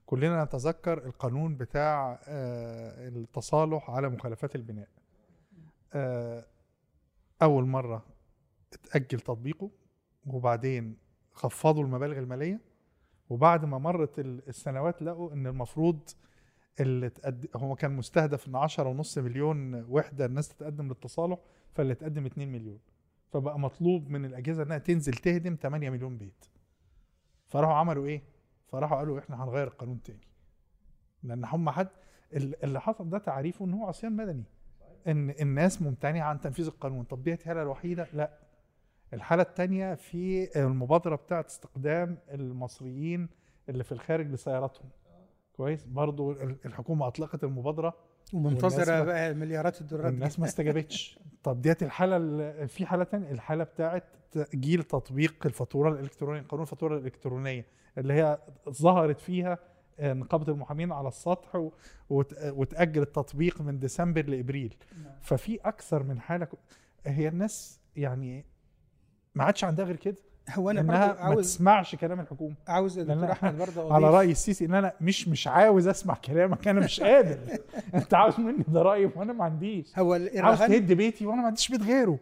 كلنا 0.06 0.44
نتذكر 0.44 1.06
القانون 1.06 1.56
بتاع 1.56 2.20
آه، 2.28 3.08
التصالح 3.08 3.90
على 3.90 4.08
مخالفات 4.08 4.54
البناء. 4.56 4.88
أول 7.42 7.64
مرة 7.66 8.04
اتأجل 8.72 9.20
تطبيقه 9.20 9.70
وبعدين 10.26 10.96
خفضوا 11.32 11.82
المبالغ 11.84 12.18
المالية 12.18 12.60
وبعد 13.30 13.64
ما 13.64 13.78
مرت 13.78 14.18
ال- 14.18 14.48
السنوات 14.48 15.02
لقوا 15.02 15.32
إن 15.32 15.46
المفروض 15.46 16.08
اللي 16.80 17.08
تقد... 17.10 17.46
هو 17.56 17.74
كان 17.74 17.96
مستهدف 17.96 18.48
إن 18.48 18.56
10 18.56 18.88
ونص 18.88 19.18
مليون 19.18 19.74
وحدة 19.84 20.26
الناس 20.26 20.48
تتقدم 20.48 20.88
للتصالح 20.88 21.38
فاللي 21.72 21.94
تقدم 21.94 22.26
2 22.26 22.52
مليون. 22.52 22.78
فبقى 23.32 23.58
مطلوب 23.58 24.08
من 24.10 24.24
الأجهزة 24.24 24.62
إنها 24.62 24.78
تنزل 24.78 25.12
تهدم 25.12 25.56
8 25.62 25.90
مليون 25.90 26.18
بيت. 26.18 26.44
فراحوا 27.46 27.74
عملوا 27.74 28.06
إيه؟ 28.06 28.22
فراحوا 28.66 28.96
قالوا 28.98 29.18
إحنا 29.18 29.44
هنغير 29.44 29.66
القانون 29.66 30.02
تاني. 30.02 30.20
لأن 31.22 31.44
هم 31.44 31.70
حد 31.70 31.88
ال- 32.32 32.64
اللي 32.64 32.80
حصل 32.80 33.10
ده 33.10 33.18
تعريفه 33.18 33.64
إن 33.64 33.72
هو 33.74 33.86
عصيان 33.86 34.16
مدني. 34.16 34.44
إن 35.08 35.30
الناس 35.30 35.82
ممتنعة 35.82 36.28
عن 36.28 36.40
تنفيذ 36.40 36.66
القانون. 36.66 37.04
طب 37.04 37.22
ديت 37.22 37.40
الحالة 37.40 37.62
الوحيدة؟ 37.62 38.06
لا. 38.12 38.30
الحالة 39.12 39.42
الثانية 39.42 39.94
في 39.94 40.48
المبادرة 40.62 41.16
بتاعه 41.16 41.44
استقدام 41.48 42.18
المصريين 42.30 43.28
اللي 43.68 43.84
في 43.84 43.92
الخارج 43.92 44.30
لسياراتهم. 44.30 44.88
كويس؟ 45.56 45.84
برضو 45.84 46.32
ال- 46.32 46.56
الحكومة 46.66 47.06
أطلقت 47.06 47.44
المبادرة. 47.44 47.94
ومنتظرة 48.34 49.02
بقى 49.02 49.34
مليارات 49.34 49.80
الدولارات 49.80 50.10
دي. 50.12 50.14
والناس 50.14 50.38
ما 50.40 50.46
استجابتش. 50.50 51.18
طب 51.42 51.62
ديت 51.62 51.82
الحالة 51.82 52.16
ال- 52.16 52.68
في 52.68 52.86
حالة 52.86 53.04
تانية. 53.04 53.30
الحالة 53.30 53.64
بتاعه 53.64 54.02
تأجيل 54.32 54.82
تطبيق 54.82 55.46
الفاتورة 55.46 55.90
الإلكترونية 55.90 56.40
قانون 56.42 56.62
الفاتورة 56.62 56.98
الإلكترونية 56.98 57.66
اللي 57.98 58.14
هي 58.14 58.38
ظهرت 58.70 59.20
فيها 59.20 59.58
نقابة 60.00 60.52
المحامين 60.52 60.92
على 60.92 61.08
السطح 61.08 61.68
وتأجل 62.10 63.02
التطبيق 63.02 63.60
من 63.60 63.78
ديسمبر 63.78 64.26
لإبريل. 64.26 64.74
ففي 65.20 65.58
أكثر 65.64 66.02
من 66.02 66.20
حالة 66.20 66.48
هي 67.06 67.28
الناس 67.28 67.80
يعني 67.96 68.44
ما 69.34 69.44
عادش 69.44 69.64
عندها 69.64 69.84
غير 69.84 69.96
كده. 69.96 70.16
هو 70.50 70.70
أنا 70.70 70.80
انها 70.80 71.06
ما 71.12 71.20
عاوز 71.20 71.44
تسمعش 71.44 71.94
كلام 71.96 72.20
الحكومة. 72.20 72.54
عاوز 72.68 72.98
يا 72.98 73.04
لأن 73.04 73.14
دكتور 73.20 73.24
أنا 73.24 73.32
أحمد 73.32 73.58
برضه 73.58 73.92
على 73.94 74.10
رأي 74.10 74.30
السيسي 74.30 74.64
إن 74.64 74.74
أنا 74.74 74.92
مش 75.00 75.28
مش 75.28 75.46
عاوز 75.48 75.88
أسمع 75.88 76.14
كلامك. 76.14 76.68
أنا 76.68 76.80
مش 76.80 77.00
قادر. 77.00 77.38
أنت 77.94 78.14
عاوز 78.14 78.40
مني 78.40 78.64
ضرايب 78.70 79.10
وأنا 79.16 79.32
ما 79.32 79.44
عنديش. 79.44 79.98
هو 79.98 80.12
عاوز 80.12 80.26
الرهان 80.26 80.68
تهد 80.68 80.92
بيتي 80.92 81.26
وأنا 81.26 81.40
ما 81.40 81.46
عنديش 81.46 81.68
بيت 81.70 81.82
غيره. 81.82 82.18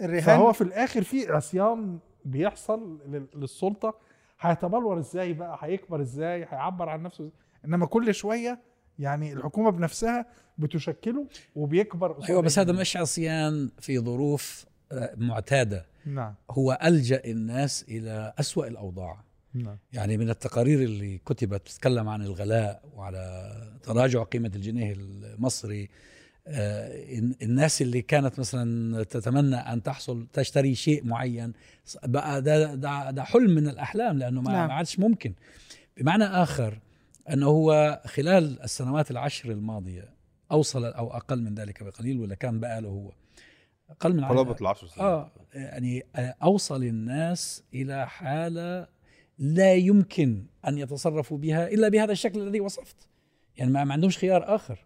الرهان 0.00 0.20
فهو 0.22 0.52
في 0.52 0.60
الآخر 0.60 1.02
في 1.02 1.32
عصيان 1.32 1.98
بيحصل 2.24 2.98
لل- 3.08 3.28
للسلطة. 3.34 3.94
هيتبلور 4.40 4.98
إزاي 4.98 5.32
بقى؟ 5.32 5.58
هيكبر 5.60 6.00
إزاي؟ 6.00 6.40
هيعبر 6.40 6.88
عن 6.88 7.02
نفسه 7.02 7.24
إزاي؟ 7.24 7.32
إنما 7.64 7.86
كل 7.86 8.14
شوية 8.14 8.58
يعني 8.98 9.32
الحكومة 9.32 9.70
بنفسها 9.70 10.26
بتشكله 10.58 11.26
وبيكبر 11.56 12.24
أيوه 12.28 12.42
بس 12.42 12.58
هذا. 12.58 12.72
مش 12.72 12.96
عصيان 12.96 13.70
في 13.78 13.98
ظروف 13.98 14.64
آه، 14.92 15.14
معتادة. 15.16 15.86
نعم. 16.06 16.34
هو 16.50 16.78
ألجأ 16.84 17.22
الناس 17.24 17.84
إلى 17.88 18.32
أسوأ 18.38 18.66
الأوضاع. 18.66 19.24
نعم. 19.54 19.78
يعني 19.92 20.16
من 20.16 20.30
التقارير 20.30 20.78
اللي 20.78 21.18
كتبت 21.18 21.68
تتكلم 21.68 22.08
عن 22.08 22.22
الغلاء 22.22 22.82
وعلى 22.94 23.50
تراجع 23.82 24.22
قيمة 24.22 24.50
الجنيه 24.54 24.92
المصري 24.92 25.88
الناس 26.46 27.82
اللي 27.82 28.02
كانت 28.02 28.38
مثلا 28.38 29.02
تتمنى 29.02 29.56
أن 29.56 29.82
تحصل 29.82 30.26
تشتري 30.32 30.74
شيء 30.74 31.04
معين 31.04 31.52
بقى 32.04 32.42
ده, 32.42 32.74
ده, 32.74 33.10
ده 33.10 33.22
حلم 33.24 33.50
من 33.50 33.68
الأحلام 33.68 34.18
لأنه 34.18 34.40
ما 34.40 34.52
نعم. 34.52 34.68
ما 34.68 34.74
عادش 34.74 34.98
ممكن. 34.98 35.34
بمعنى 35.96 36.24
آخر 36.24 36.78
أنه 37.30 37.46
هو 37.46 38.00
خلال 38.06 38.62
السنوات 38.62 39.10
العشر 39.10 39.50
الماضية 39.50 40.14
أوصل 40.52 40.84
أو 40.84 41.16
أقل 41.16 41.42
من 41.42 41.54
ذلك 41.54 41.82
بقليل 41.82 42.20
ولا 42.20 42.34
كان 42.34 42.60
بقى 42.60 42.80
له 42.80 42.88
هو؟ 42.88 43.12
أقل 43.90 44.16
من 44.16 44.24
قرابه 44.24 44.56
العشر 44.60 44.86
سنين 44.86 45.06
آه 45.06 45.30
يعني 45.54 46.02
آه، 46.16 46.34
أوصل 46.42 46.82
الناس 46.84 47.62
إلى 47.74 48.08
حالة 48.08 48.86
لا 49.38 49.74
يمكن 49.74 50.46
أن 50.68 50.78
يتصرفوا 50.78 51.38
بها 51.38 51.68
إلا 51.68 51.88
بهذا 51.88 52.12
الشكل 52.12 52.40
الذي 52.40 52.60
وصفت. 52.60 52.96
يعني 53.56 53.70
ما 53.70 53.84
ما 53.84 53.92
عندهمش 53.92 54.18
خيار 54.18 54.54
آخر. 54.54 54.78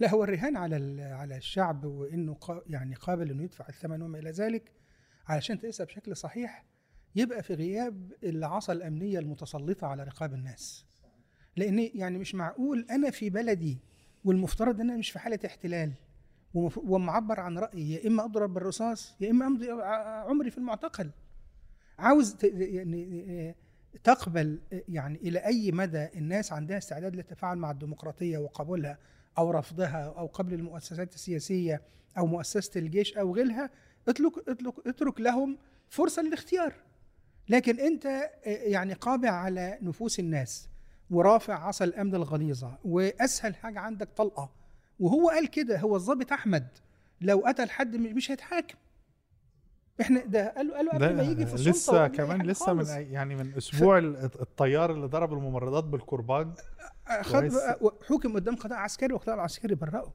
لا 0.00 0.10
هو 0.10 0.24
الرهان 0.24 0.56
على 0.56 1.02
على 1.02 1.36
الشعب 1.36 1.84
وإنه 1.84 2.36
يعني 2.66 2.94
قابل 2.94 3.30
إنه 3.30 3.42
يدفع 3.42 3.68
الثمن 3.68 4.02
وما 4.02 4.18
إلى 4.18 4.30
ذلك 4.30 4.72
علشان 5.26 5.58
تقيسها 5.58 5.86
بشكل 5.86 6.16
صحيح 6.16 6.64
يبقى 7.16 7.42
في 7.42 7.54
غياب 7.54 8.12
العصا 8.24 8.72
الأمنية 8.72 9.18
المتسلطة 9.18 9.86
على 9.86 10.04
رقاب 10.04 10.34
الناس. 10.34 10.86
لأن 11.56 11.78
يعني 11.94 12.18
مش 12.18 12.34
معقول 12.34 12.86
أنا 12.90 13.10
في 13.10 13.30
بلدي 13.30 13.78
والمفترض 14.24 14.80
إن 14.80 14.90
أنا 14.90 14.98
مش 14.98 15.10
في 15.10 15.18
حالة 15.18 15.38
احتلال 15.46 15.92
ومعبر 16.54 17.40
عن 17.40 17.58
رأيي 17.58 17.92
يا 17.92 18.06
إما 18.08 18.24
أضرب 18.24 18.54
بالرصاص 18.54 19.16
يا 19.20 19.30
إما 19.30 19.46
أمضي 19.46 19.70
عمري 20.30 20.50
في 20.50 20.58
المعتقل. 20.58 21.10
عاوز 21.98 22.36
يعني 22.44 23.54
تقبل 24.04 24.60
يعني 24.88 25.16
إلى 25.16 25.38
أي 25.38 25.72
مدى 25.72 26.08
الناس 26.14 26.52
عندها 26.52 26.78
استعداد 26.78 27.16
للتفاعل 27.16 27.58
مع 27.58 27.70
الديمقراطية 27.70 28.38
وقبولها 28.38 28.98
أو 29.38 29.50
رفضها 29.50 30.14
أو 30.18 30.26
قبل 30.26 30.54
المؤسسات 30.54 31.14
السياسية 31.14 31.82
أو 32.18 32.26
مؤسسة 32.26 32.80
الجيش 32.80 33.16
أو 33.16 33.34
غيرها 33.34 33.70
اترك 34.08 34.48
اترك 34.48 34.74
اترك 34.86 35.20
لهم 35.20 35.58
فرصة 35.88 36.22
للاختيار. 36.22 36.74
لكن 37.48 37.80
أنت 37.80 38.30
يعني 38.46 38.92
قابع 38.92 39.30
على 39.30 39.78
نفوس 39.82 40.18
الناس 40.20 40.68
ورافع 41.10 41.66
عصا 41.66 41.84
الأمن 41.84 42.14
الغليظة 42.14 42.78
وأسهل 42.84 43.54
حاجة 43.54 43.80
عندك 43.80 44.08
طلقة. 44.16 44.50
وهو 45.00 45.28
قال 45.28 45.50
كده 45.50 45.78
هو 45.78 45.96
الضابط 45.96 46.32
أحمد 46.32 46.66
لو 47.20 47.38
قتل 47.46 47.70
حد 47.70 47.96
مش 47.96 48.30
هيتحاكم. 48.30 48.78
إحنا 50.00 50.24
ده 50.24 50.54
قالوا 50.56 50.76
قالوا 50.76 50.92
قبل 50.94 51.16
ما 51.16 51.22
يجي 51.22 51.46
في 51.46 51.54
السلطة 51.54 51.70
لسه 51.70 52.08
كمان 52.08 52.42
لسه 52.42 52.72
من 52.72 52.78
خالص. 52.84 52.90
أي- 52.90 52.96
يعني 52.96 53.34
من 53.36 53.54
أسبوع 53.54 53.98
ال- 53.98 54.16
الطيار 54.40 54.92
اللي 54.92 55.06
ضرب 55.06 55.32
الممرضات 55.32 55.84
بالكرباج 55.84 56.48
خد. 57.22 57.50
حكم 58.08 58.34
قدام 58.34 58.56
قضاء 58.56 58.78
عسكري 58.78 59.12
والقضاء 59.14 59.34
العسكري 59.34 59.74
برأه 59.74 60.12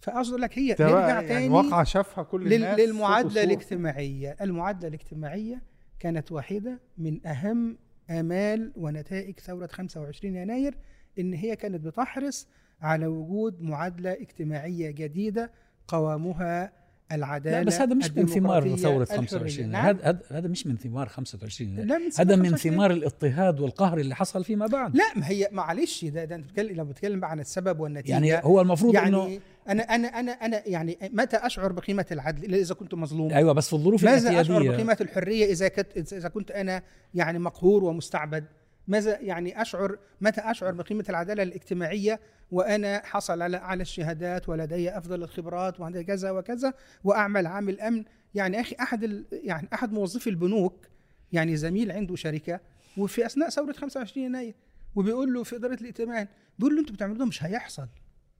فاقصد 0.00 0.34
لك 0.40 0.58
هي 0.58 0.68
نرجع 0.80 0.90
بقى 0.92 1.08
يعني 1.08 1.28
تاني 1.28 1.48
واقعة 1.48 1.84
شافها 1.84 2.24
كل 2.24 2.52
الناس 2.52 2.78
للمعادلة. 2.80 3.42
الاجتماعية 3.44 4.36
المعادلة 4.40 4.88
الاجتماعية 4.88 5.62
كانت 5.98 6.32
واحدة 6.32 6.80
من 6.98 7.26
أهم 7.26 7.78
آمال 8.10 8.72
ونتائج 8.76 9.40
ثورة 9.40 9.66
25 9.66 10.36
يناير 10.36 10.78
إن 11.18 11.34
هي 11.34 11.56
كانت 11.56 11.80
بتحرص 11.84 12.48
على 12.80 13.06
وجود 13.06 13.62
معادلة 13.62 14.12
اجتماعية 14.12 14.90
جديدة 14.90 15.52
قوامها 15.88 16.72
العدالة 17.12 17.58
لا 17.58 17.64
بس 17.64 17.80
هذا 17.80 17.94
مش 17.94 18.10
من 18.10 18.26
ثمار 18.26 18.62
الحرية. 18.62 19.04
25 19.04 19.68
نعم. 19.68 19.86
هذا 19.86 19.98
هذا 20.02 20.20
هذا 20.30 20.48
مش 20.48 20.66
من 20.66 20.76
ثمار 20.76 21.08
25 21.08 21.76
لا 21.76 21.98
من 21.98 22.04
هذا 22.18 22.36
من 22.36 22.50
25. 22.50 22.56
ثمار 22.74 22.90
الاضطهاد 22.90 23.60
والقهر 23.60 23.98
اللي 23.98 24.14
حصل 24.14 24.44
فيما 24.44 24.66
بعد 24.66 24.96
لا 24.96 25.04
ما 25.16 25.28
هي 25.28 25.48
معلش 25.52 26.04
ده 26.04 26.24
ده 26.24 26.34
أنت 26.36 26.44
بتتكلم 26.44 26.76
لو 26.76 26.84
بتتكلم 26.84 27.20
بقى 27.20 27.30
عن 27.30 27.40
السبب 27.40 27.80
والنتيجة 27.80 28.12
يعني 28.12 28.34
هو 28.44 28.60
المفروض 28.60 28.96
انه 28.96 29.18
يعني 29.18 29.40
أنا 29.68 29.82
أنا 29.82 30.08
أنا 30.08 30.32
أنا 30.32 30.62
يعني 30.66 30.98
متى 31.12 31.36
أشعر 31.36 31.72
بقيمة 31.72 32.06
العدل 32.12 32.44
إلا 32.44 32.56
إذا 32.56 32.74
كنت 32.74 32.94
مظلوم 32.94 33.32
أيوه 33.32 33.52
بس 33.52 33.68
في 33.68 33.72
الظروف 33.72 34.04
ماذا 34.04 34.40
أشعر 34.40 34.68
بقيمة 34.68 34.96
الحرية 35.00 35.52
إذا 35.52 35.68
كنت 35.68 36.12
إذا 36.12 36.28
كنت 36.28 36.50
أنا 36.50 36.82
يعني 37.14 37.38
مقهور 37.38 37.84
ومستعبد 37.84 38.44
ماذا 38.88 39.20
يعني 39.20 39.62
أشعر 39.62 39.98
متى 40.20 40.40
أشعر 40.40 40.72
بقيمة 40.72 41.04
العدالة 41.08 41.42
الاجتماعية 41.42 42.20
وأنا 42.50 43.02
حصل 43.04 43.42
على 43.42 43.56
على 43.56 43.82
الشهادات 43.82 44.48
ولدي 44.48 44.98
أفضل 44.98 45.22
الخبرات 45.22 45.80
وعندي 45.80 46.04
كذا 46.04 46.30
وكذا 46.30 46.74
وأعمل 47.04 47.46
عامل 47.46 47.80
أمن 47.80 48.04
يعني 48.34 48.60
أخي 48.60 48.76
أحد 48.80 49.04
ال 49.04 49.26
يعني 49.32 49.68
أحد 49.74 49.92
موظفي 49.92 50.30
البنوك 50.30 50.86
يعني 51.32 51.56
زميل 51.56 51.92
عنده 51.92 52.16
شركة 52.16 52.60
وفي 52.96 53.26
أثناء 53.26 53.48
ثورة 53.48 53.72
25 53.72 54.26
يناير 54.26 54.54
وبيقول 54.94 55.34
له 55.34 55.42
في 55.42 55.56
إدارة 55.56 55.74
الائتمان 55.80 56.28
بيقول 56.58 56.74
له 56.74 56.80
أنتوا 56.80 56.94
بتعملوه 56.94 57.26
مش 57.26 57.44
هيحصل 57.44 57.88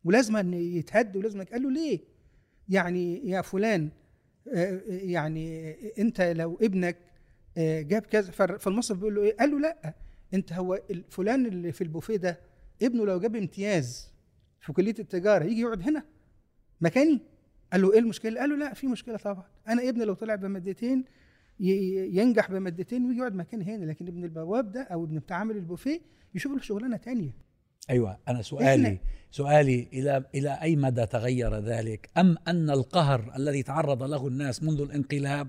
ولازم 0.04 0.54
يتهد 0.54 1.16
ولازم 1.16 1.42
قال 1.42 1.62
له 1.62 1.70
ليه؟ 1.70 2.00
يعني 2.68 3.30
يا 3.30 3.42
فلان 3.42 3.90
آه، 4.54 4.80
يعني 4.88 5.76
أنت 5.98 6.20
لو 6.20 6.58
ابنك 6.62 6.96
آه، 7.58 7.82
جاب 7.82 8.02
كذا 8.02 8.30
فالمصرف 8.32 8.98
بيقول 8.98 9.14
له 9.14 9.22
إيه؟ 9.22 9.36
قال 9.36 9.50
له 9.50 9.58
لأ 9.60 9.94
انت 10.34 10.52
هو 10.52 10.80
فلان 11.10 11.46
اللي 11.46 11.72
في 11.72 11.80
البوفيه 11.84 12.16
ده 12.16 12.40
ابنه 12.82 13.06
لو 13.06 13.20
جاب 13.20 13.36
امتياز 13.36 14.08
في 14.60 14.72
كلية 14.72 14.94
التجارة 14.98 15.44
يجي 15.44 15.60
يقعد 15.60 15.82
هنا؟ 15.82 16.04
مكاني؟ 16.80 17.20
قال 17.72 17.82
له 17.82 17.92
إيه 17.92 17.98
المشكلة؟ 17.98 18.40
قال 18.40 18.50
له 18.50 18.56
لا 18.56 18.74
في 18.74 18.86
مشكلة 18.86 19.16
طبعا. 19.16 19.44
أنا 19.68 19.88
ابني 19.88 20.04
لو 20.04 20.14
طلع 20.14 20.34
بمادتين 20.34 21.04
ينجح 21.60 22.50
بمادتين 22.50 23.06
ويجي 23.06 23.18
يقعد 23.18 23.34
مكاني 23.34 23.64
هنا 23.64 23.84
لكن 23.84 24.06
ابن 24.06 24.24
البواب 24.24 24.72
ده 24.72 24.82
أو 24.82 25.04
ابن 25.04 25.18
بتاع 25.18 25.36
عامل 25.36 25.56
البوفيه 25.56 26.00
يشوف 26.34 26.52
له 26.52 26.60
شغلانة 26.60 26.96
تانية. 26.96 27.30
أيوه 27.90 28.18
أنا 28.28 28.42
سؤالي 28.42 28.96
إحنا- 28.96 29.00
سؤالي 29.30 29.88
إلى 29.92 30.24
إلى 30.34 30.58
أي 30.62 30.76
مدى 30.76 31.06
تغير 31.06 31.54
ذلك؟ 31.58 32.10
أم 32.18 32.36
أن 32.48 32.70
القهر 32.70 33.32
الذي 33.36 33.62
تعرض 33.62 34.02
له 34.02 34.28
الناس 34.28 34.62
منذ 34.62 34.80
الانقلاب 34.80 35.48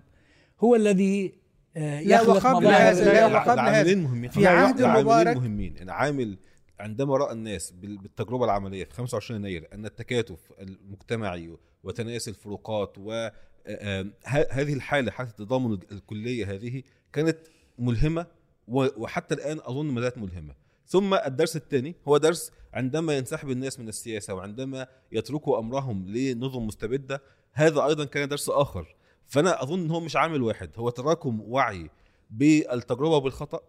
هو 0.60 0.76
الذي 0.76 1.34
لا 1.76 2.00
يخلق 2.02 2.30
وقبل 2.46 2.68
هذا 2.68 3.06
لا 3.06 3.14
لا، 3.14 3.26
وقبل 3.38 3.60
هذا. 3.60 3.84
في 4.30 4.48
عهد 4.48 4.80
العاملين 4.80 5.04
مبارك 5.06 5.38
مهمين. 5.38 5.78
أنا 5.78 5.94
عامل 5.94 6.38
عندما 6.80 7.18
رأى 7.18 7.34
الناس 7.34 7.72
بال- 7.72 7.98
بالتجربة 7.98 8.46
العملية 8.46 8.84
في 8.84 8.94
25 8.94 9.40
يناير 9.40 9.68
أن 9.74 9.86
التكاتف 9.86 10.40
المجتمعي 10.60 11.58
وتناس 11.84 12.28
الفروقات 12.28 12.98
وهذه 12.98 14.74
الحالة 14.74 15.12
حالة 15.12 15.30
التضامن 15.30 15.78
الكلية 15.92 16.54
هذه 16.54 16.84
كانت 17.14 17.38
ملهمة 17.80 18.26
و- 18.68 18.88
وحتى 19.04 19.36
الآن 19.36 19.60
أظن 19.64 19.86
ما 19.86 20.02
زالت 20.02 20.18
ملهمة. 20.18 20.54
ثم 20.88 21.14
الدرس 21.14 21.56
الثاني 21.56 21.96
هو 22.08 22.18
درس 22.18 22.52
عندما 22.74 23.18
ينسحب 23.18 23.50
الناس 23.50 23.80
من 23.80 23.90
السياسة 23.90 24.34
وعندما 24.34 24.88
يتركوا 25.12 25.60
أمرهم 25.60 26.06
لنظم 26.08 26.68
مستبدة 26.68 27.22
هذا 27.54 27.86
أيضا 27.86 28.06
كان 28.06 28.28
درس 28.30 28.50
آخر. 28.50 28.96
فانا 29.30 29.64
اظن 29.64 29.80
إن 29.80 29.92
هو 29.92 30.00
مش 30.00 30.16
عامل 30.16 30.42
واحد 30.42 30.72
هو 30.76 30.90
تراكم 30.90 31.42
وعي 31.42 31.90
بالتجربة 32.30 33.16
وبالخطأ 33.16 33.60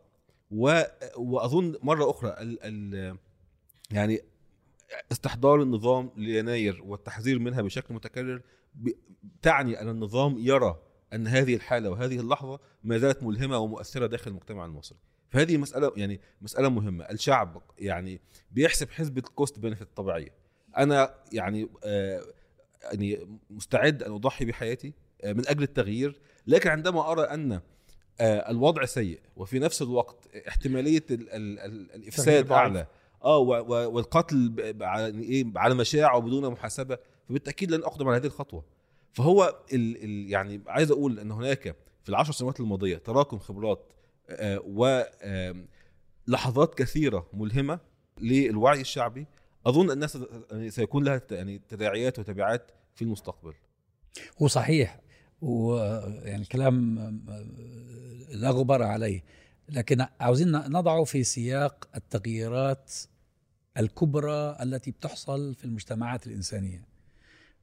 و... 0.50 0.82
واظن 1.16 1.76
مرة 1.82 2.10
أخرى 2.10 2.30
ال... 2.30 2.58
ال... 2.62 3.16
يعني 3.90 4.20
استحضار 5.12 5.62
النظام 5.62 6.10
ليناير 6.16 6.82
والتحذير 6.84 7.38
منها 7.38 7.62
بشكل 7.62 7.94
متكرر 7.94 8.42
ب... 8.74 8.88
تعني 9.42 9.80
أن 9.80 9.88
النظام 9.88 10.38
يرى 10.38 10.78
أن 11.12 11.26
هذه 11.26 11.54
الحالة 11.54 11.90
وهذه 11.90 12.20
اللحظة 12.20 12.58
ما 12.84 12.98
زالت 12.98 13.22
ملهمة 13.22 13.58
ومؤثرة 13.58 14.06
داخل 14.06 14.30
المجتمع 14.30 14.64
المصري. 14.64 14.98
فهذه 15.30 15.56
مسألة 15.56 15.92
يعني 15.96 16.20
مسألة 16.42 16.68
مهمة. 16.68 17.04
الشعب 17.04 17.62
يعني 17.78 18.20
بيحسب 18.50 18.90
حسبة 18.90 19.22
ال 19.28 19.34
cost 19.34 19.58
benefit 19.58 19.88
الطبيعيه 19.88 20.34
أنا 20.76 21.14
يعني 21.32 21.68
آه 21.84 22.22
يعني 22.82 23.38
مستعد 23.50 24.02
أن 24.02 24.12
أضحي 24.12 24.44
بحياتي 24.44 24.94
من 25.24 25.48
أجل 25.48 25.62
التغيير. 25.62 26.20
لكن 26.46 26.70
عندما 26.70 27.12
أرى 27.12 27.22
أن 27.22 27.52
آه 28.20 28.50
الوضع 28.50 28.84
سيء 28.84 29.20
وفي 29.36 29.58
نفس 29.58 29.82
الوقت 29.82 30.36
احتمالية 30.48 31.04
ال 31.10 31.30
ال 31.30 31.58
ال 31.58 31.94
الإفساد. 31.94 32.52
أعلى 32.52 32.86
آه 33.24 33.38
والقتل 33.38 34.74
على 34.80 35.22
إيه 35.22 35.44
على 35.56 35.74
مشاع 35.74 36.14
وبدون 36.14 36.50
محاسبة 36.50 36.98
فبالتأكيد 37.28 37.70
لن 37.70 37.82
أقدم 37.82 38.08
على 38.08 38.16
هذه 38.16 38.26
الخطوة. 38.26 38.64
فهو 39.12 39.56
ال 39.72 40.04
ال 40.04 40.30
يعني 40.30 40.60
عايز 40.66 40.90
أقول 40.90 41.18
أن 41.18 41.30
هناك 41.30 41.76
في 42.02 42.08
العشر 42.08 42.32
سنوات 42.32 42.60
الماضية 42.60 42.96
تراكم 42.96 43.38
خبرات 43.38 43.92
آه، 44.30 44.60
و 44.66 45.04
آم، 45.22 45.68
لحظات 46.26 46.74
كثيرة 46.74 47.26
ملهمة 47.32 47.80
للوعي 48.20 48.80
الشعبي. 48.80 49.26
أظن 49.66 49.90
الناس 49.90 50.18
يعني 50.50 50.70
سيكون 50.70 51.04
لها 51.04 51.22
يعني 51.30 51.60
تداعيات 51.68 52.18
وتبعات 52.18 52.70
في 52.94 53.02
المستقبل. 53.02 53.52
هو 54.42 54.48
صحيح 54.48 55.00
ويعني 55.42 56.44
كلام 56.44 56.98
لا 58.30 58.50
غبار 58.50 58.82
عليه. 58.82 59.24
لكن 59.68 60.06
عاوزين 60.20 60.52
نضعه 60.52 61.04
في 61.04 61.24
سياق 61.24 61.88
التغييرات 61.96 62.92
الكبرى 63.78 64.56
التي 64.62 64.90
بتحصل 64.90 65.54
في 65.54 65.64
المجتمعات 65.64 66.26
الإنسانية. 66.26 66.84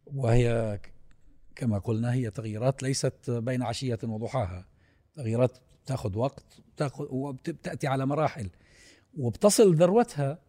وهي 0.06 0.80
كما 1.56 1.78
قلنا 1.78 2.14
هي 2.14 2.32
تغييرات 2.32 2.84
ليست 2.84 3.30
بين 3.32 3.64
عشية 3.64 4.00
وضحاها. 4.04 4.66
تغييرات 5.16 5.58
تأخذ 5.86 6.18
وقت 6.18 6.46
تأخذ 6.78 7.06
وبتأتي 7.10 7.88
على 7.88 8.06
مراحل. 8.06 8.50
وبتصل 9.18 9.76
ذروتها 9.76 10.40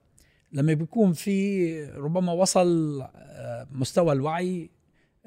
لما 0.52 0.75
بيكون 0.75 1.12
في 1.12 1.85
ربما 1.85 2.32
وصل 2.32 3.02
آه، 3.02 3.68
مستوى 3.73 4.12
الوعي 4.12 4.70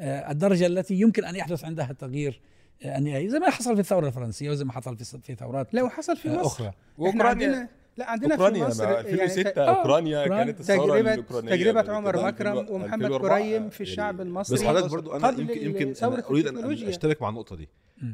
آه، 0.01 0.31
الدرجة 0.31 0.65
التي 0.67 0.93
يمكن 0.95 1.25
أن 1.25 1.35
يحدث 1.35 1.65
عندها 1.65 1.93
تغيير 1.99 2.41
آه، 2.83 2.97
النهائي 2.97 3.29
زي 3.29 3.39
ما 3.39 3.49
حصل 3.49 3.73
في 3.75 3.79
الثورة 3.81 4.07
الفرنسية 4.07 4.49
وزي 4.49 4.65
ما 4.65 4.71
حصل 4.71 4.97
في 4.97 5.03
في 5.21 5.35
ثورات 5.35 5.73
لا 5.73 5.83
وحصل 5.83 6.17
في 6.17 6.29
آه، 6.29 6.33
مصر 6.33 6.45
أخرى 6.47 6.67
إحنا 6.67 6.75
واوكرانيا 6.97 7.29
عندنا 7.47 7.69
لا 7.97 8.09
عندنا 8.09 8.35
في 8.37 8.41
أوكرانيا 8.43 8.67
مصر 8.67 8.83
مع 8.85 8.91
يعني 8.91 9.09
2006 9.09 9.49
ت- 9.49 9.57
آه، 9.57 9.69
أوكرانيا 9.77 10.19
أوكرانيا. 10.23 10.43
كانت 10.45 10.59
الثورة 10.59 10.85
تجربة 10.93 11.13
الأوكرانية 11.13 11.51
تجربة 11.51 11.71
بعد 11.81 11.89
عمر 11.89 12.25
مكرم 12.27 12.57
2000 12.59 12.71
ومحمد 12.73 13.03
2004 13.03 13.39
كريم 13.39 13.69
في 13.69 13.81
الشعب 13.81 14.15
يعني 14.17 14.29
المصري 14.29 14.55
بس 14.57 14.63
حضرتك 14.63 14.91
برضو 14.91 15.15
أنا 15.15 15.29
يمكن 15.29 15.65
يمكن 15.65 15.93
أنا 16.03 16.27
أريد 16.29 16.47
أن. 16.47 16.87
أشترك 16.87 17.21
مع 17.21 17.29
النقطة 17.29 17.55
دي. 17.55 17.69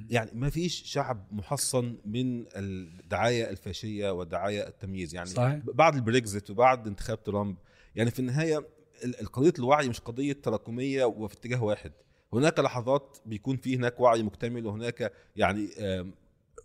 يعني 0.09 0.31
ما 0.33 0.49
فيش 0.49 0.83
شعب 0.85 1.27
محصن 1.31 1.95
من 2.05 2.45
الدعاية 2.55 3.49
الفاشية 3.49 4.09
والدعاية 4.11 4.67
التمييز 4.67 5.15
يعني 5.15 5.29
صحيح. 5.29 5.59
بعد 5.73 5.95
البريكزيت 5.95 6.49
وبعد 6.49 6.87
انتخاب 6.87 7.23
ترامب 7.23 7.55
يعني 7.95 8.11
في 8.11 8.19
النهاية 8.19 8.65
القضية 9.03 9.53
الوعي 9.59 9.89
مش 9.89 9.99
قضية 9.99 10.33
تراكمية 10.33 11.05
وفي 11.05 11.33
اتجاه 11.35 11.63
واحد. 11.63 11.91
هناك 12.33 12.59
لحظات 12.59 13.17
بيكون 13.25 13.57
في 13.57 13.75
هناك 13.75 13.99
وعي 13.99 14.23
مكتمل 14.23 14.65
وهناك 14.65 15.13
يعني 15.35 15.69
آه، 15.79 16.05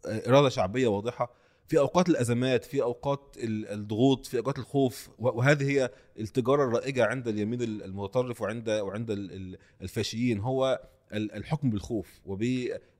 إرادة 0.07 0.49
شعبية 0.49 0.87
واضحة. 0.89 1.35
في 1.69 1.79
أوقات 1.79 2.09
الأزمات 2.09 2.65
في 2.65 2.83
أوقات 2.83 3.37
ال- 3.39 3.69
الضغوط 3.69 4.27
في 4.27 4.39
أوقات 4.39 4.59
الخوف 4.59 5.11
وهذه 5.19 5.71
هي 5.71 5.91
التجارة 6.21 6.65
الرائجة 6.65 7.05
عند 7.07 7.29
اليمين 7.29 7.63
المتطرف 7.63 8.43
وعند 8.43 8.71
وعند 8.71 9.11
ال- 9.11 9.33
ال- 9.33 9.59
الفاشيين. 9.83 10.41
هو 10.41 10.81
الحكم 11.13 11.71
بالخوف 11.71 12.21
وب 12.27 12.45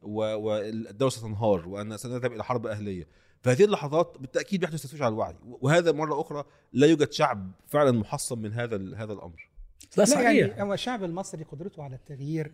والدولة 0.03 1.11
ستنهار 1.11 1.69
وأن 1.69 1.97
سنذهب 1.97 2.33
إلى 2.33 2.45
حرب 2.45 2.67
أهلية. 2.67 3.07
فهذه 3.41 3.65
اللحظات 3.65 4.17
بالتأكيد 4.21 4.61
بيحدث 4.61 4.83
تشويش 4.83 5.03
على 5.03 5.13
الوعي. 5.13 5.35
وهذا 5.45 5.93
مرة 5.93 6.21
أخرى 6.21 6.45
لا 6.73 6.87
يوجد 6.87 7.13
شعب 7.13 7.53
فعلا 7.67 7.93
محصن 7.93 8.39
من 8.39 8.53
هذا 8.53 8.77
هذا 8.97 9.13
الأمر. 9.13 9.49
لا 9.97 10.03
لا 10.03 10.05
صحيح. 10.05 10.27
يعني 10.49 10.63
هو 10.63 10.75
الشعب 10.75 11.05
المصري 11.05 11.45
قدرته 11.45 11.83
على 11.83 11.95
التغيير. 11.97 12.53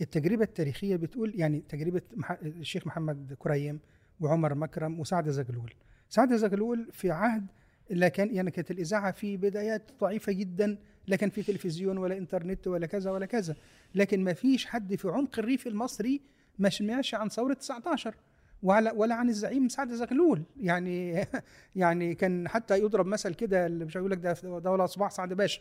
التجربة 0.00 0.44
التاريخية 0.44 0.96
بتقول 0.96 1.32
يعني 1.34 1.62
تجربة 1.68 2.02
مح- 2.16 2.38
الشيخ 2.42 2.86
محمد 2.86 3.36
كريم 3.38 3.80
وعمر 4.20 4.54
مكرم 4.54 5.00
وسعد 5.00 5.28
زغلول. 5.28 5.74
سعد 6.08 6.36
زغلول 6.36 6.88
في 6.92 7.10
عهد 7.10 7.46
لا 7.90 8.08
كان 8.08 8.34
يعني 8.34 8.50
كانت 8.50 8.70
الإذاعة 8.70 9.12
في 9.12 9.36
بدايات 9.36 9.90
ضعيفة 10.00 10.32
جدا 10.32 10.78
لا 11.08 11.16
كان 11.16 11.30
في 11.30 11.42
تلفزيون 11.42 11.98
ولا 11.98 12.18
إنترنت 12.18 12.66
ولا 12.66 12.86
كذا 12.86 13.10
ولا 13.10 13.26
كذا. 13.26 13.56
لكن 13.94 14.24
ما 14.24 14.32
فيش 14.32 14.66
حد 14.66 14.94
في 14.94 15.08
عمق 15.08 15.38
الريف 15.38 15.66
المصري 15.66 16.20
ما 16.58 16.68
سمعش 16.70 17.14
عن 17.14 17.28
ثورة 17.28 17.54
19 17.54 18.14
ولا 18.62 18.92
ولا 18.92 19.14
عن 19.14 19.28
الزعيم 19.28 19.68
سعد 19.68 19.92
زغلول. 19.92 20.42
يعني 20.60 21.24
يعني 21.76 22.14
كان 22.14 22.48
حتى 22.48 22.78
يضرب 22.78 23.06
مثل 23.06 23.34
كده 23.34 23.66
اللي 23.66 23.84
مش 23.84 23.96
هيقول 23.96 24.10
لك 24.10 24.18
ده 24.18 24.70
ولا 24.70 24.86
صباح 24.86 25.10
سعد 25.10 25.32
باشا. 25.32 25.60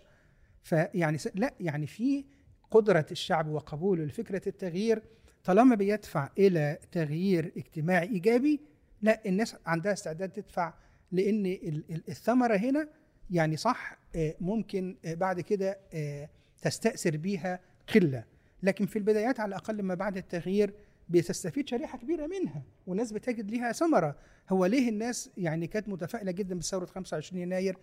فيعني 0.64 1.18
لا 1.36 1.54
يعني 1.60 1.88
في 1.88 2.26
قدرة 2.72 3.06
الشعب 3.12 3.48
وقبوله 3.48 4.04
لفكرة 4.04 4.42
التغيير. 4.48 5.02
طالما 5.44 5.76
بيدفع 5.76 6.30
إلى 6.38 6.78
تغيير 6.92 7.52
اجتماعي 7.58 8.08
إيجابي 8.10 8.60
لا 9.02 9.22
الناس 9.26 9.56
عندها 9.66 9.94
استعداد 9.94 10.30
تدفع 10.30 10.74
لأن 11.12 11.46
ال- 11.46 11.84
ال- 11.90 12.04
الثمرة 12.10 12.56
هنا 12.56 12.88
يعني 13.32 13.58
صح 13.58 13.98
آه، 14.16 14.36
ممكن 14.42 14.96
آه، 15.06 15.14
بعد 15.14 15.42
كده 15.42 15.78
آه، 15.94 16.30
تستأثر 16.62 17.18
بيها 17.18 17.60
قلة. 17.96 18.24
لكن 18.64 18.86
في 18.86 18.96
البدايات 19.00 19.40
على 19.40 19.50
الأقل 19.50 19.84
ما 19.84 19.94
بعد 19.94 20.18
التغيير 20.18 20.74
بتستفيد 21.10 21.70
شريحة 21.70 21.98
كبيرة 21.98 22.28
منها 22.28 22.62
والناس 22.88 23.12
بتجد 23.12 23.52
ليها 23.52 23.72
ثمرة. 23.72 24.16
هو 24.50 24.66
ليه 24.66 24.90
الناس 24.90 25.30
يعني 25.38 25.68
كانت 25.68 25.90
متفائلة 25.90 26.32
جدا 26.32 26.56
بثورة 26.56 26.86
25 26.86 27.42
يناير؟ 27.42 27.78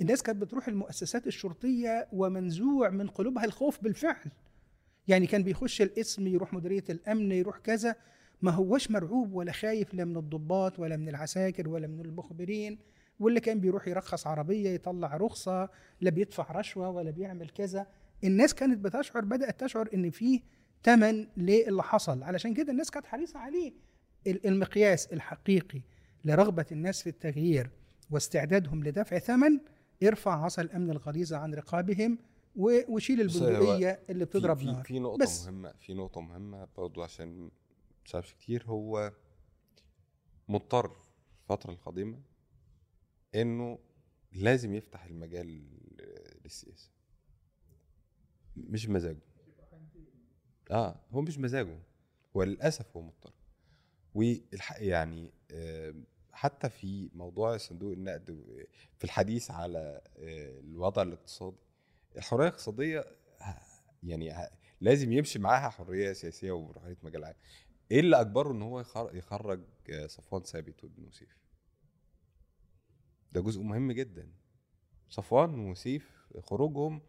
الناس 0.00 0.22
كانت 0.22 0.42
بتروح 0.42 0.68
المؤسسات 0.68 1.26
الشرطية 1.26 2.08
ومنزوع 2.12 2.90
من 2.90 3.06
قلوبها 3.06 3.44
الخوف 3.44 3.82
بالفعل. 3.82 4.30
يعني 5.08 5.26
كان 5.26 5.42
بيخش 5.42 5.82
الاسم 5.82 6.26
يروح 6.26 6.54
مديرية 6.54 6.84
الأمن 6.90 7.32
يروح 7.32 7.58
كذا 7.58 7.96
ما 8.42 8.50
هوش 8.50 8.90
مرعوب 8.90 9.34
ولا 9.34 9.52
خايف 9.52 9.94
لا 9.94 10.04
من 10.04 10.16
الضباط 10.16 10.78
ولا 10.78 10.96
من 10.96 11.08
العساكر 11.08 11.68
ولا 11.68 11.86
من 11.86 12.00
المخبرين. 12.00 12.78
واللي 13.20 13.40
كان 13.40 13.60
بيروح 13.60 13.88
يرخص 13.88 14.26
عربية 14.26 14.70
يطلع 14.70 15.16
رخصة 15.16 15.68
لا 16.00 16.10
بيدفع 16.10 16.52
رشوة 16.52 16.90
ولا 16.90 17.10
بيعمل 17.10 17.48
كذا. 17.50 17.86
الناس 18.24 18.54
كانت 18.54 18.78
بتشعر 18.84 19.24
بدأت 19.24 19.60
تشعر 19.60 19.88
إن 19.94 20.10
في 20.10 20.42
تمن 20.82 21.26
للي 21.36 21.82
حصل. 21.82 22.22
علشان 22.22 22.54
كده 22.54 22.72
الناس 22.72 22.90
كانت 22.90 23.06
حريصة 23.06 23.38
عليه. 23.38 23.72
ال- 24.26 24.46
المقياس 24.46 25.06
الحقيقي 25.12 25.80
لرغبة 26.24 26.66
الناس 26.72 27.02
في 27.02 27.08
التغيير 27.08 27.70
واستعدادهم 28.10 28.84
لدفع 28.84 29.18
ثمن 29.18 29.60
ارفع 30.02 30.44
عصا 30.44 30.62
الأمن 30.62 30.90
الغليظه 30.90 31.36
عن 31.36 31.54
رقابهم 31.54 32.18
وشيل 32.56 33.20
البندقيه 33.20 34.00
اللي 34.10 34.24
بتضرب 34.24 34.56
في, 34.56 34.64
نار. 34.66 34.84
في 34.84 34.98
نقطة 34.98 35.18
بس. 35.18 35.44
مهمة 35.46 35.72
في 35.80 35.94
نقطة 35.94 36.20
مهمة 36.20 36.68
برضو 36.76 37.02
عشان 37.02 37.50
متشافش 38.02 38.32
كتير. 38.34 38.64
هو 38.66 39.12
مضطر 40.48 40.90
الفترة 41.42 41.70
القادمة 41.72 42.18
إنه 43.34 43.78
لازم 44.32 44.74
يفتح 44.74 45.04
المجال 45.04 45.62
للسياسة. 46.44 46.90
مش 48.56 48.88
مزاجه 48.88 49.18
آه 50.70 51.00
هو 51.10 51.20
مش 51.20 51.38
مزاجه 51.38 51.78
هو 52.36 52.42
للأسف 52.42 52.96
هو 52.96 53.02
مضطر. 53.02 53.32
والحق 54.14 54.76
يعني 54.82 55.32
حتى 56.32 56.68
في 56.70 57.10
موضوع 57.14 57.56
صندوق 57.56 57.92
النقد 57.92 58.44
في 58.98 59.04
الحديث 59.04 59.50
على 59.50 60.00
آه، 60.18 60.60
الوضع 60.60 61.02
الاقتصادي 61.02 61.56
الحرية 62.16 62.42
الاقتصادية 62.48 63.04
يعني 64.02 64.34
لازم 64.80 65.12
يمشي 65.12 65.38
معاها 65.38 65.68
حرية 65.68 66.12
سياسية 66.12 66.52
وحريه 66.52 66.96
مجال 67.02 67.24
عام. 67.24 67.34
إيه 67.90 68.00
اللي 68.00 68.20
أجبره 68.20 68.52
إن 68.52 68.62
هو 68.62 68.80
يخر- 68.80 69.16
يخرج 69.16 69.60
آه، 69.90 70.06
صفوان 70.06 70.42
ثابت 70.42 70.84
وابن 70.84 71.04
وسيف 71.04 71.36
ده 73.32 73.40
جزء 73.40 73.62
مهم 73.62 73.92
جدا. 73.92 74.28
صفوان 75.08 75.70
وسيف 75.70 76.28
خروجهم 76.40 77.00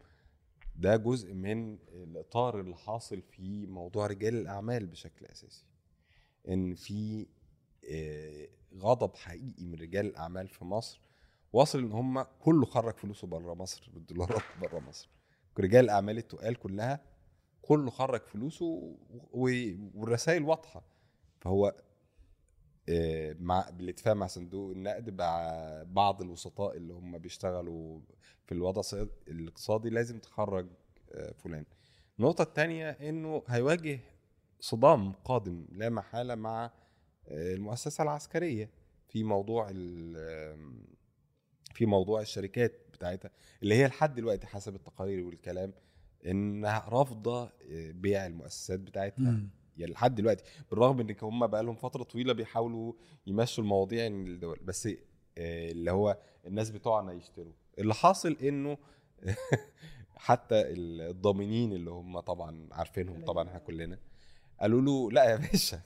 ده 0.76 0.96
جزء 0.96 1.34
من 1.34 1.78
الإطار 1.88 2.60
اللي 2.60 2.76
حاصل 2.76 3.22
في 3.22 3.66
موضوع 3.66 4.06
رجال 4.06 4.34
الأعمال 4.34 4.86
بشكل 4.86 5.26
أساسي. 5.26 5.64
إن 6.48 6.74
في 6.74 7.26
آه، 7.90 8.48
غضب 8.76 9.14
حقيقي 9.16 9.64
من 9.64 9.74
رجال 9.74 10.06
الأعمال 10.06 10.48
في 10.48 10.64
مصر. 10.64 11.00
واصل 11.52 11.78
إن 11.78 11.92
هم 11.92 12.22
كله 12.22 12.66
خرج 12.66 12.94
فلوسه 12.96 13.26
بره 13.26 13.54
مصر 13.54 13.90
بالدولارات 13.94 14.42
بره 14.62 14.78
مصر. 14.78 15.08
رجال 15.58 15.84
الأعمال 15.84 16.18
التقال 16.18 16.54
كلها 16.56 17.04
كله 17.62 17.90
خرج 17.90 18.20
فلوسه 18.26 18.96
والرسائل 19.32 20.42
واضحة. 20.42 20.84
فهو 21.40 21.74
مع 23.40 23.70
بالاتفاق 23.70 24.14
مع 24.14 24.26
صندوق 24.26 24.70
النقد 24.70 25.10
مع 25.20 25.52
بعض 25.86 26.22
الوسطاء 26.22 26.76
اللي 26.76 26.92
هم 26.92 27.18
بيشتغلوا 27.18 28.00
في 28.46 28.52
الوضع 28.52 28.82
الاقتصادي 29.28 29.90
لازم 29.90 30.18
تخرج 30.18 30.66
آه، 31.12 31.32
فلان 31.32 31.64
النقطة 32.18 32.42
الثانية 32.42 32.90
إنه 32.90 33.42
هيواجه 33.48 34.00
صدام 34.60 35.12
قادم 35.12 35.66
لا 35.72 35.88
محالة 35.88 36.34
مع 36.34 36.70
آه، 37.28 37.54
المؤسسة 37.54 38.02
العسكرية 38.02 38.70
في 39.08 39.24
موضوع 39.24 39.68
في 41.74 41.86
موضوع 41.86 42.20
الشركات 42.20 42.86
بتاعتها 42.92 43.30
اللي 43.62 43.74
هي 43.74 43.86
لحد 43.86 44.14
دلوقتي 44.14 44.46
حسب 44.46 44.74
التقارير 44.74 45.24
والكلام 45.24 45.72
إنها 46.26 46.88
رافضة 46.88 47.42
آه، 47.44 47.90
بيع 47.92 48.26
المؤسسات 48.26 48.80
بتاعتها. 48.80 49.30
يعني 49.80 49.92
لحد 49.92 50.14
دلوقتي 50.14 50.44
بالرغم 50.70 51.00
إن 51.00 51.16
هم 51.22 51.46
بقى 51.46 51.62
لهم 51.62 51.74
فترة 51.74 52.02
طويلة 52.02 52.32
بيحاولوا 52.32 52.92
يمشوا 53.26 53.64
المواضيع 53.64 54.06
الدول 54.06 54.58
بس 54.64 54.86
آه، 54.86 55.70
اللي 55.70 55.90
هو 55.92 56.18
الناس 56.46 56.70
بتوعنا 56.70 57.12
يشتروا. 57.12 57.52
اللي 57.78 57.94
حاصل 57.94 58.36
إنه 58.42 58.78
حتى 60.16 60.54
الضامنين 60.66 61.72
اللي 61.72 61.90
هم 61.90 62.20
طبعا 62.20 62.68
عارفينهم 62.72 63.24
طبعا 63.24 63.48
إحنا 63.48 63.58
كلنا 63.58 63.98
قالوا 64.60 64.80
له 64.80 65.10
لا 65.12 65.24
يا 65.30 65.36
باشا 65.36 65.80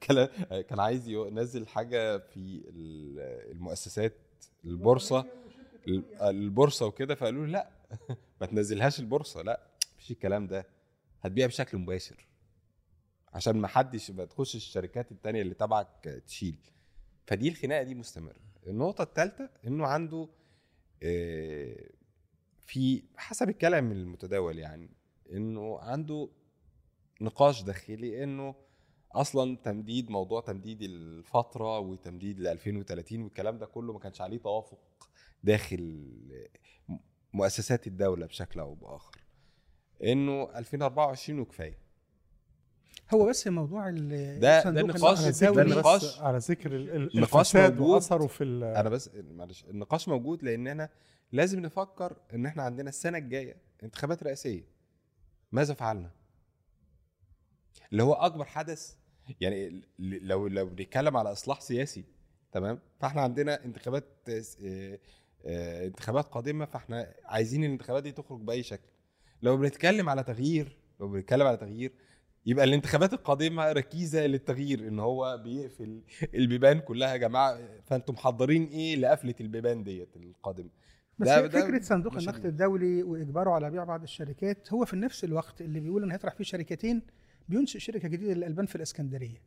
كان 0.68 0.80
عايز 0.80 1.08
ينزل 1.08 1.66
حاجة 1.66 2.18
في 2.18 2.36
ال- 2.68 3.50
المؤسسات 3.52 4.14
البورصة 4.64 5.26
البورصة 6.22 6.86
وكده 6.86 7.14
فقالوا 7.14 7.46
له 7.46 7.52
لا 7.52 7.70
ما 8.40 8.46
تنزلهاش 8.46 9.00
البورصة. 9.00 9.42
لأ 9.42 9.60
مفيش 9.96 10.10
الكلام 10.10 10.46
ده 10.46 10.66
هتبيع 11.22 11.46
بشكل 11.46 11.78
مباشر. 11.78 12.25
عشان 13.34 13.56
ما 13.56 13.68
حدش 13.68 14.10
ما 14.10 14.24
تخش 14.24 14.56
الشركات 14.56 15.12
التانية 15.12 15.42
اللي 15.42 15.54
تبعك 15.54 16.22
تشيل. 16.26 16.58
فدي 17.26 17.48
الخناقة 17.48 17.82
دي 17.82 17.94
مستمرة. 17.94 18.40
النقطة 18.66 19.02
الثالثه 19.02 19.50
إنه 19.66 19.86
عنده 19.86 20.28
آه، 21.02 21.90
في 22.66 23.02
حسب 23.16 23.48
الكلام 23.48 23.92
المتداول 23.92 24.58
يعني 24.58 24.90
إنه 25.32 25.78
عنده 25.78 26.28
نقاش 27.20 27.62
داخلي 27.62 28.24
إنه 28.24 28.54
أصلا 29.12 29.56
تمديد 29.56 30.10
موضوع 30.10 30.40
تمديد 30.40 30.82
الفترة 30.82 31.78
وتمديد 31.78 32.40
ل 32.40 32.46
2030 32.46 33.22
والكلام 33.22 33.58
ده 33.58 33.66
كله 33.66 33.92
ما 33.92 33.98
كانش 33.98 34.20
عليه 34.20 34.38
توافق 34.38 34.78
داخل 35.44 36.10
مؤسسات 37.32 37.86
الدولة 37.86 38.26
بشكل 38.26 38.60
أو 38.60 38.74
بآخر. 38.74 39.20
إنه 40.04 40.58
2024 40.58 41.38
وكفاية. 41.40 41.78
هو 43.14 43.26
بس 43.28 43.46
موضوع 43.46 43.88
ال- 43.88 44.08
ده- 44.08 44.38
ده 44.58 44.62
صندوق 44.64 44.84
نقاش- 44.96 45.20
النقد 45.20 45.40
ده 45.40 45.48
الدولي. 45.48 45.80
نقاش- 45.80 46.04
بس 46.04 46.18
على 46.20 46.38
ذكر 46.38 46.76
ال- 46.76 46.90
ال- 46.90 47.20
نقاش 47.20 47.40
الفساد 47.46 47.72
موجود. 47.78 47.94
وأثره 47.94 48.26
في 48.26 48.44
ال- 48.44 48.64
أنا 48.64 48.88
بس 48.88 49.10
معلش 49.30 49.64
النقاش 49.64 50.08
موجود 50.08 50.42
لأننا 50.42 50.88
لازم 51.32 51.60
نفكر 51.60 52.16
إن 52.34 52.46
إحنا 52.46 52.62
عندنا 52.62 52.88
السنة 52.88 53.18
الجاية 53.18 53.56
انتخابات 53.82 54.22
رئاسية. 54.22 54.64
ماذا 55.52 55.74
فعلنا؟ 55.74 56.10
اللي 57.92 58.02
هو 58.02 58.12
أكبر 58.12 58.44
حدث 58.44 58.94
يعني 59.40 59.68
ل- 59.98 60.26
لو 60.28 60.46
لو 60.46 60.66
بنتكلم 60.66 61.16
على 61.16 61.32
إصلاح 61.32 61.60
سياسي 61.60 62.04
تمام؟ 62.52 62.78
فإحنا 63.00 63.20
عندنا 63.22 63.64
انتخابات 63.64 64.04
آه، 64.28 64.98
آه، 65.46 65.86
انتخابات 65.86 66.24
قادمة 66.28 66.64
فإحنا 66.64 67.14
عايزين 67.24 67.64
الانتخابات 67.64 68.02
دي 68.02 68.12
تخرج 68.12 68.40
بأي 68.40 68.62
شكل. 68.62 68.88
لو 69.42 69.56
بنتكلم 69.56 70.08
على 70.08 70.22
تغيير 70.22 70.76
لو 71.00 71.08
بنتكلم 71.08 71.46
على 71.46 71.56
تغيير 71.56 71.92
يبقى 72.46 72.64
الانتخابات 72.64 73.12
القادمة 73.12 73.72
ركيزة 73.72 74.26
للتغيير 74.26 74.88
إن 74.88 74.98
هو 74.98 75.40
بيقفل 75.44 76.00
البيبان 76.34 76.78
كلها 76.80 77.12
يا 77.12 77.16
جماعة 77.16 77.58
فأنتم 77.84 78.14
محضرين 78.14 78.64
إيه 78.64 78.96
لقفلة 78.96 79.34
البيبان 79.40 79.84
ديت 79.84 80.16
القادمة؟ 80.16 80.70
بس 81.18 81.28
ده- 81.28 81.48
فكرة 81.48 81.80
صندوق 81.82 82.16
النقد 82.16 82.40
ال- 82.40 82.46
الدولي 82.46 83.02
وإجباره 83.02 83.50
على 83.50 83.70
بيع 83.70 83.84
بعض 83.84 84.02
الشركات 84.02 84.72
هو 84.72 84.84
في 84.84 84.96
نفس 84.96 85.24
الوقت 85.24 85.60
اللي 85.60 85.80
بيقول 85.80 86.02
انه 86.02 86.14
هيطرح 86.14 86.34
فيه 86.34 86.44
شركتين 86.44 87.02
بينشئ 87.48 87.78
شركة 87.78 88.08
جديدة 88.08 88.32
للألبان 88.34 88.66
في 88.66 88.76
الإسكندرية. 88.76 89.42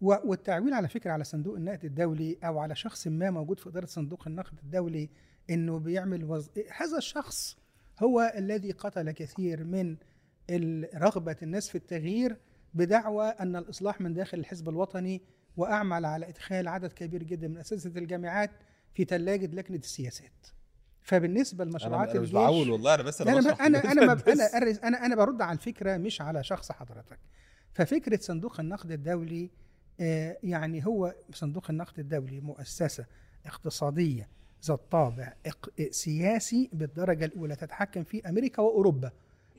والتعويل 0.00 0.74
على 0.74 0.88
فكرة 0.88 1.10
على 1.10 1.24
صندوق 1.24 1.56
النقد 1.56 1.84
الدولي 1.84 2.38
أو 2.44 2.58
على 2.58 2.74
شخص 2.74 3.06
ما 3.06 3.30
موجود 3.30 3.58
في 3.60 3.68
إدارة 3.68 3.86
صندوق 3.86 4.28
النقد 4.28 4.58
الدولي 4.62 5.10
إنه 5.50 5.78
بيعمل 5.78 6.24
وز... 6.24 6.50
هذا 6.76 6.98
الشخص 6.98 7.56
هو 8.02 8.32
الذي 8.36 8.70
قتل 8.72 9.10
كثير 9.10 9.64
من 9.64 9.96
رغبة 10.94 11.36
الناس 11.42 11.68
في 11.68 11.74
التغيير 11.74 12.36
بدعوى 12.74 13.28
أن 13.28 13.56
الإصلاح 13.56 14.00
من 14.00 14.14
داخل 14.14 14.38
الحزب 14.38 14.68
الوطني 14.68 15.22
وأعمل 15.56 16.04
على 16.04 16.28
إدخال 16.28 16.68
عدد 16.68 16.92
كبير 16.92 17.22
جدا 17.22 17.48
من 17.48 17.58
أساتذة 17.58 17.98
الجامعات 17.98 18.50
في 18.94 19.04
ثلاجه 19.04 19.46
لجنة 19.46 19.76
السياسات. 19.76 20.46
فبالنسبة 21.02 21.64
لمشروعات 21.64 22.08
أنا 22.08 22.10
مش 22.10 22.16
الجيش 22.16 22.32
بعول 22.34 22.70
والله 22.70 22.94
أنا 22.94 23.02
بس 23.02 23.22
أنا 23.22 23.32
أنا 23.38 23.66
أنا. 23.66 23.92
أنا 23.92 24.12
أنا 24.56 24.88
أنا 24.88 25.06
أنا 25.06 25.16
برد 25.16 25.42
على 25.42 25.52
الفكرة 25.52 25.96
مش 25.96 26.20
على 26.20 26.44
شخص 26.44 26.72
حضرتك. 26.72 27.18
ففكرة 27.72 28.16
صندوق 28.20 28.60
النقد 28.60 28.90
الدولي 28.90 29.50
آه، 30.00 30.38
يعني 30.42 30.86
هو 30.86 31.14
صندوق 31.32 31.70
النقد 31.70 31.98
الدولي 31.98 32.40
مؤسسة 32.40 33.06
اقتصادية 33.46 34.28
ذات 34.64 34.80
طابع 34.90 35.32
سياسي 35.90 36.70
بالدرجة 36.72 37.24
الأولى 37.24 37.56
تتحكم 37.56 38.04
في 38.04 38.28
أمريكا 38.28 38.62
وأوروبا. 38.62 39.10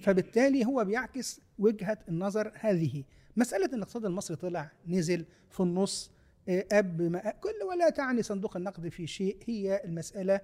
فبالتالي 0.03 0.65
هو 0.65 0.85
بيعكس 0.85 1.41
وجهة 1.59 1.97
النظر 2.09 2.51
هذه. 2.59 3.03
مسألة 3.37 3.65
إن 3.65 3.73
الاقتصاد 3.73 4.05
المصري 4.05 4.37
طلع 4.37 4.71
نزل 4.87 5.25
في 5.49 5.59
النص 5.59 6.11
آه، 6.49 6.65
اب 6.71 7.01
ما 7.01 7.31
كل 7.31 7.63
ولا 7.69 7.89
تعني 7.89 8.23
صندوق 8.23 8.57
النقد 8.57 8.87
في 8.89 9.07
شيء. 9.07 9.37
هي 9.45 9.81
المسألة 9.85 10.41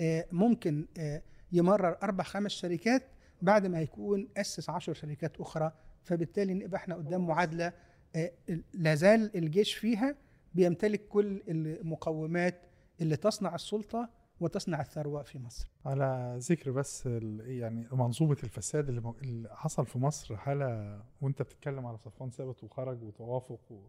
آه، 0.00 0.26
ممكن 0.32 0.86
آه، 0.98 1.22
يمرر 1.52 1.96
أربع 2.02 2.24
خمس 2.24 2.50
شركات 2.50 3.02
بعد 3.42 3.66
ما 3.66 3.80
يكون 3.80 4.28
أسس 4.36 4.70
عشر 4.70 4.94
شركات 4.94 5.40
أخرى. 5.40 5.72
فبالتالي 6.04 6.54
نبقى 6.54 6.76
إحنا 6.76 6.94
قدام 6.94 7.26
معادلة 7.26 7.72
آه، 8.16 8.32
لازال 8.74 9.36
الجيش 9.36 9.74
فيها 9.74 10.14
بيمتلك 10.54 11.08
كل 11.08 11.42
المقومات 11.48 12.60
اللي 13.00 13.16
تصنع 13.16 13.54
السلطة 13.54 14.08
وتصنع 14.42 14.80
الثروة 14.80 15.22
في 15.22 15.38
مصر. 15.38 15.68
على 15.86 16.36
ذكر 16.38 16.70
بس 16.70 17.06
يعني 17.06 17.88
منظومة 17.92 18.36
الفساد 18.44 18.88
اللي, 18.88 19.00
مو- 19.00 19.16
اللي 19.22 19.56
حصل 19.56 19.86
في 19.86 19.98
مصر 19.98 20.36
حاله 20.36 21.00
وأنت 21.20 21.42
بتتكلم 21.42 21.86
على 21.86 21.98
صفوان 21.98 22.30
ثابت 22.30 22.64
وخرج 22.64 23.02
وتوافق 23.02 23.60
و 23.72 23.80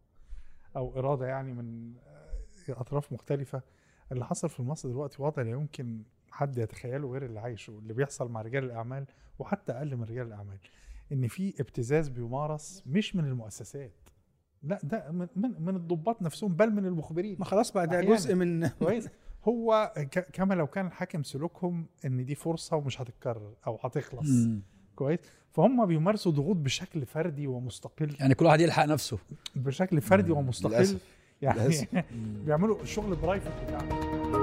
أو 0.76 1.00
إرادة 1.00 1.26
يعني 1.28 1.54
من 1.54 1.94
أطراف 2.70 3.14
مختلفة 3.14 3.62
اللي 4.12 4.26
حصل 4.26 4.50
في 4.50 4.62
مصر 4.64 4.90
دلوقتي 4.90 5.22
وضع 5.22 5.42
لا 5.42 5.50
يمكن 5.50 6.04
حد 6.32 6.58
يتخيله 6.58 7.12
غير 7.12 7.26
اللي 7.26 7.40
عايشه 7.40 7.72
اللي 7.72 7.94
بيحصل 7.94 8.32
مع 8.32 8.42
رجال 8.42 8.64
الأعمال 8.64 9.06
وحتى 9.40 9.72
أقل 9.72 9.96
من 9.96 10.04
رجال 10.04 10.28
الأعمال 10.28 10.58
إن 11.12 11.28
في 11.28 11.54
ابتزاز 11.60 12.10
بيمارس 12.10 12.84
مش 12.86 13.16
من 13.16 13.26
المؤسسات. 13.26 13.92
لا 14.64 14.80
ده 14.84 15.12
من 15.12 15.28
من, 15.36 15.62
من 15.62 15.76
الضباط 15.76 16.22
نفسهم 16.22 16.54
بل 16.56 16.72
من 16.72 16.86
المخبرين. 16.86 17.36
ما 17.40 17.46
خلاص 17.46 17.72
بقى 17.72 17.88
ده. 17.88 18.02
جزء 18.02 18.36
من 18.36 18.68
كويس. 18.68 19.10
هو 19.48 19.94
كما 20.34 20.54
لو 20.54 20.68
كان 20.68 20.88
الحاكم 20.88 21.24
سلوكهم 21.24 21.86
إن 22.06 22.26
دي 22.26 22.36
فرصة 22.36 22.78
ومش 22.78 23.02
هتتكرر 23.02 23.54
أو 23.68 23.80
هتخلص. 23.84 24.30
كويس 24.96 25.20
فهم 25.52 25.86
بيمارسوا 25.86 26.32
ضغوط 26.32 26.56
بشكل 26.56 27.06
فردي 27.06 27.48
ومستقل 27.48 28.16
يعني 28.20 28.36
كل 28.36 28.46
واحد 28.46 28.62
يلحق 28.62 28.86
نفسه 28.86 29.18
بشكل 29.56 30.02
فردي. 30.02 30.32
ومستقل 30.32 30.70
للأسف. 30.72 31.02
يعني 31.42 31.60
للأسف. 31.60 31.88
بيعملوا 32.46 32.82
الشغل 32.82 33.16
برايفت 33.16 33.52
بتاعهم 33.64 34.43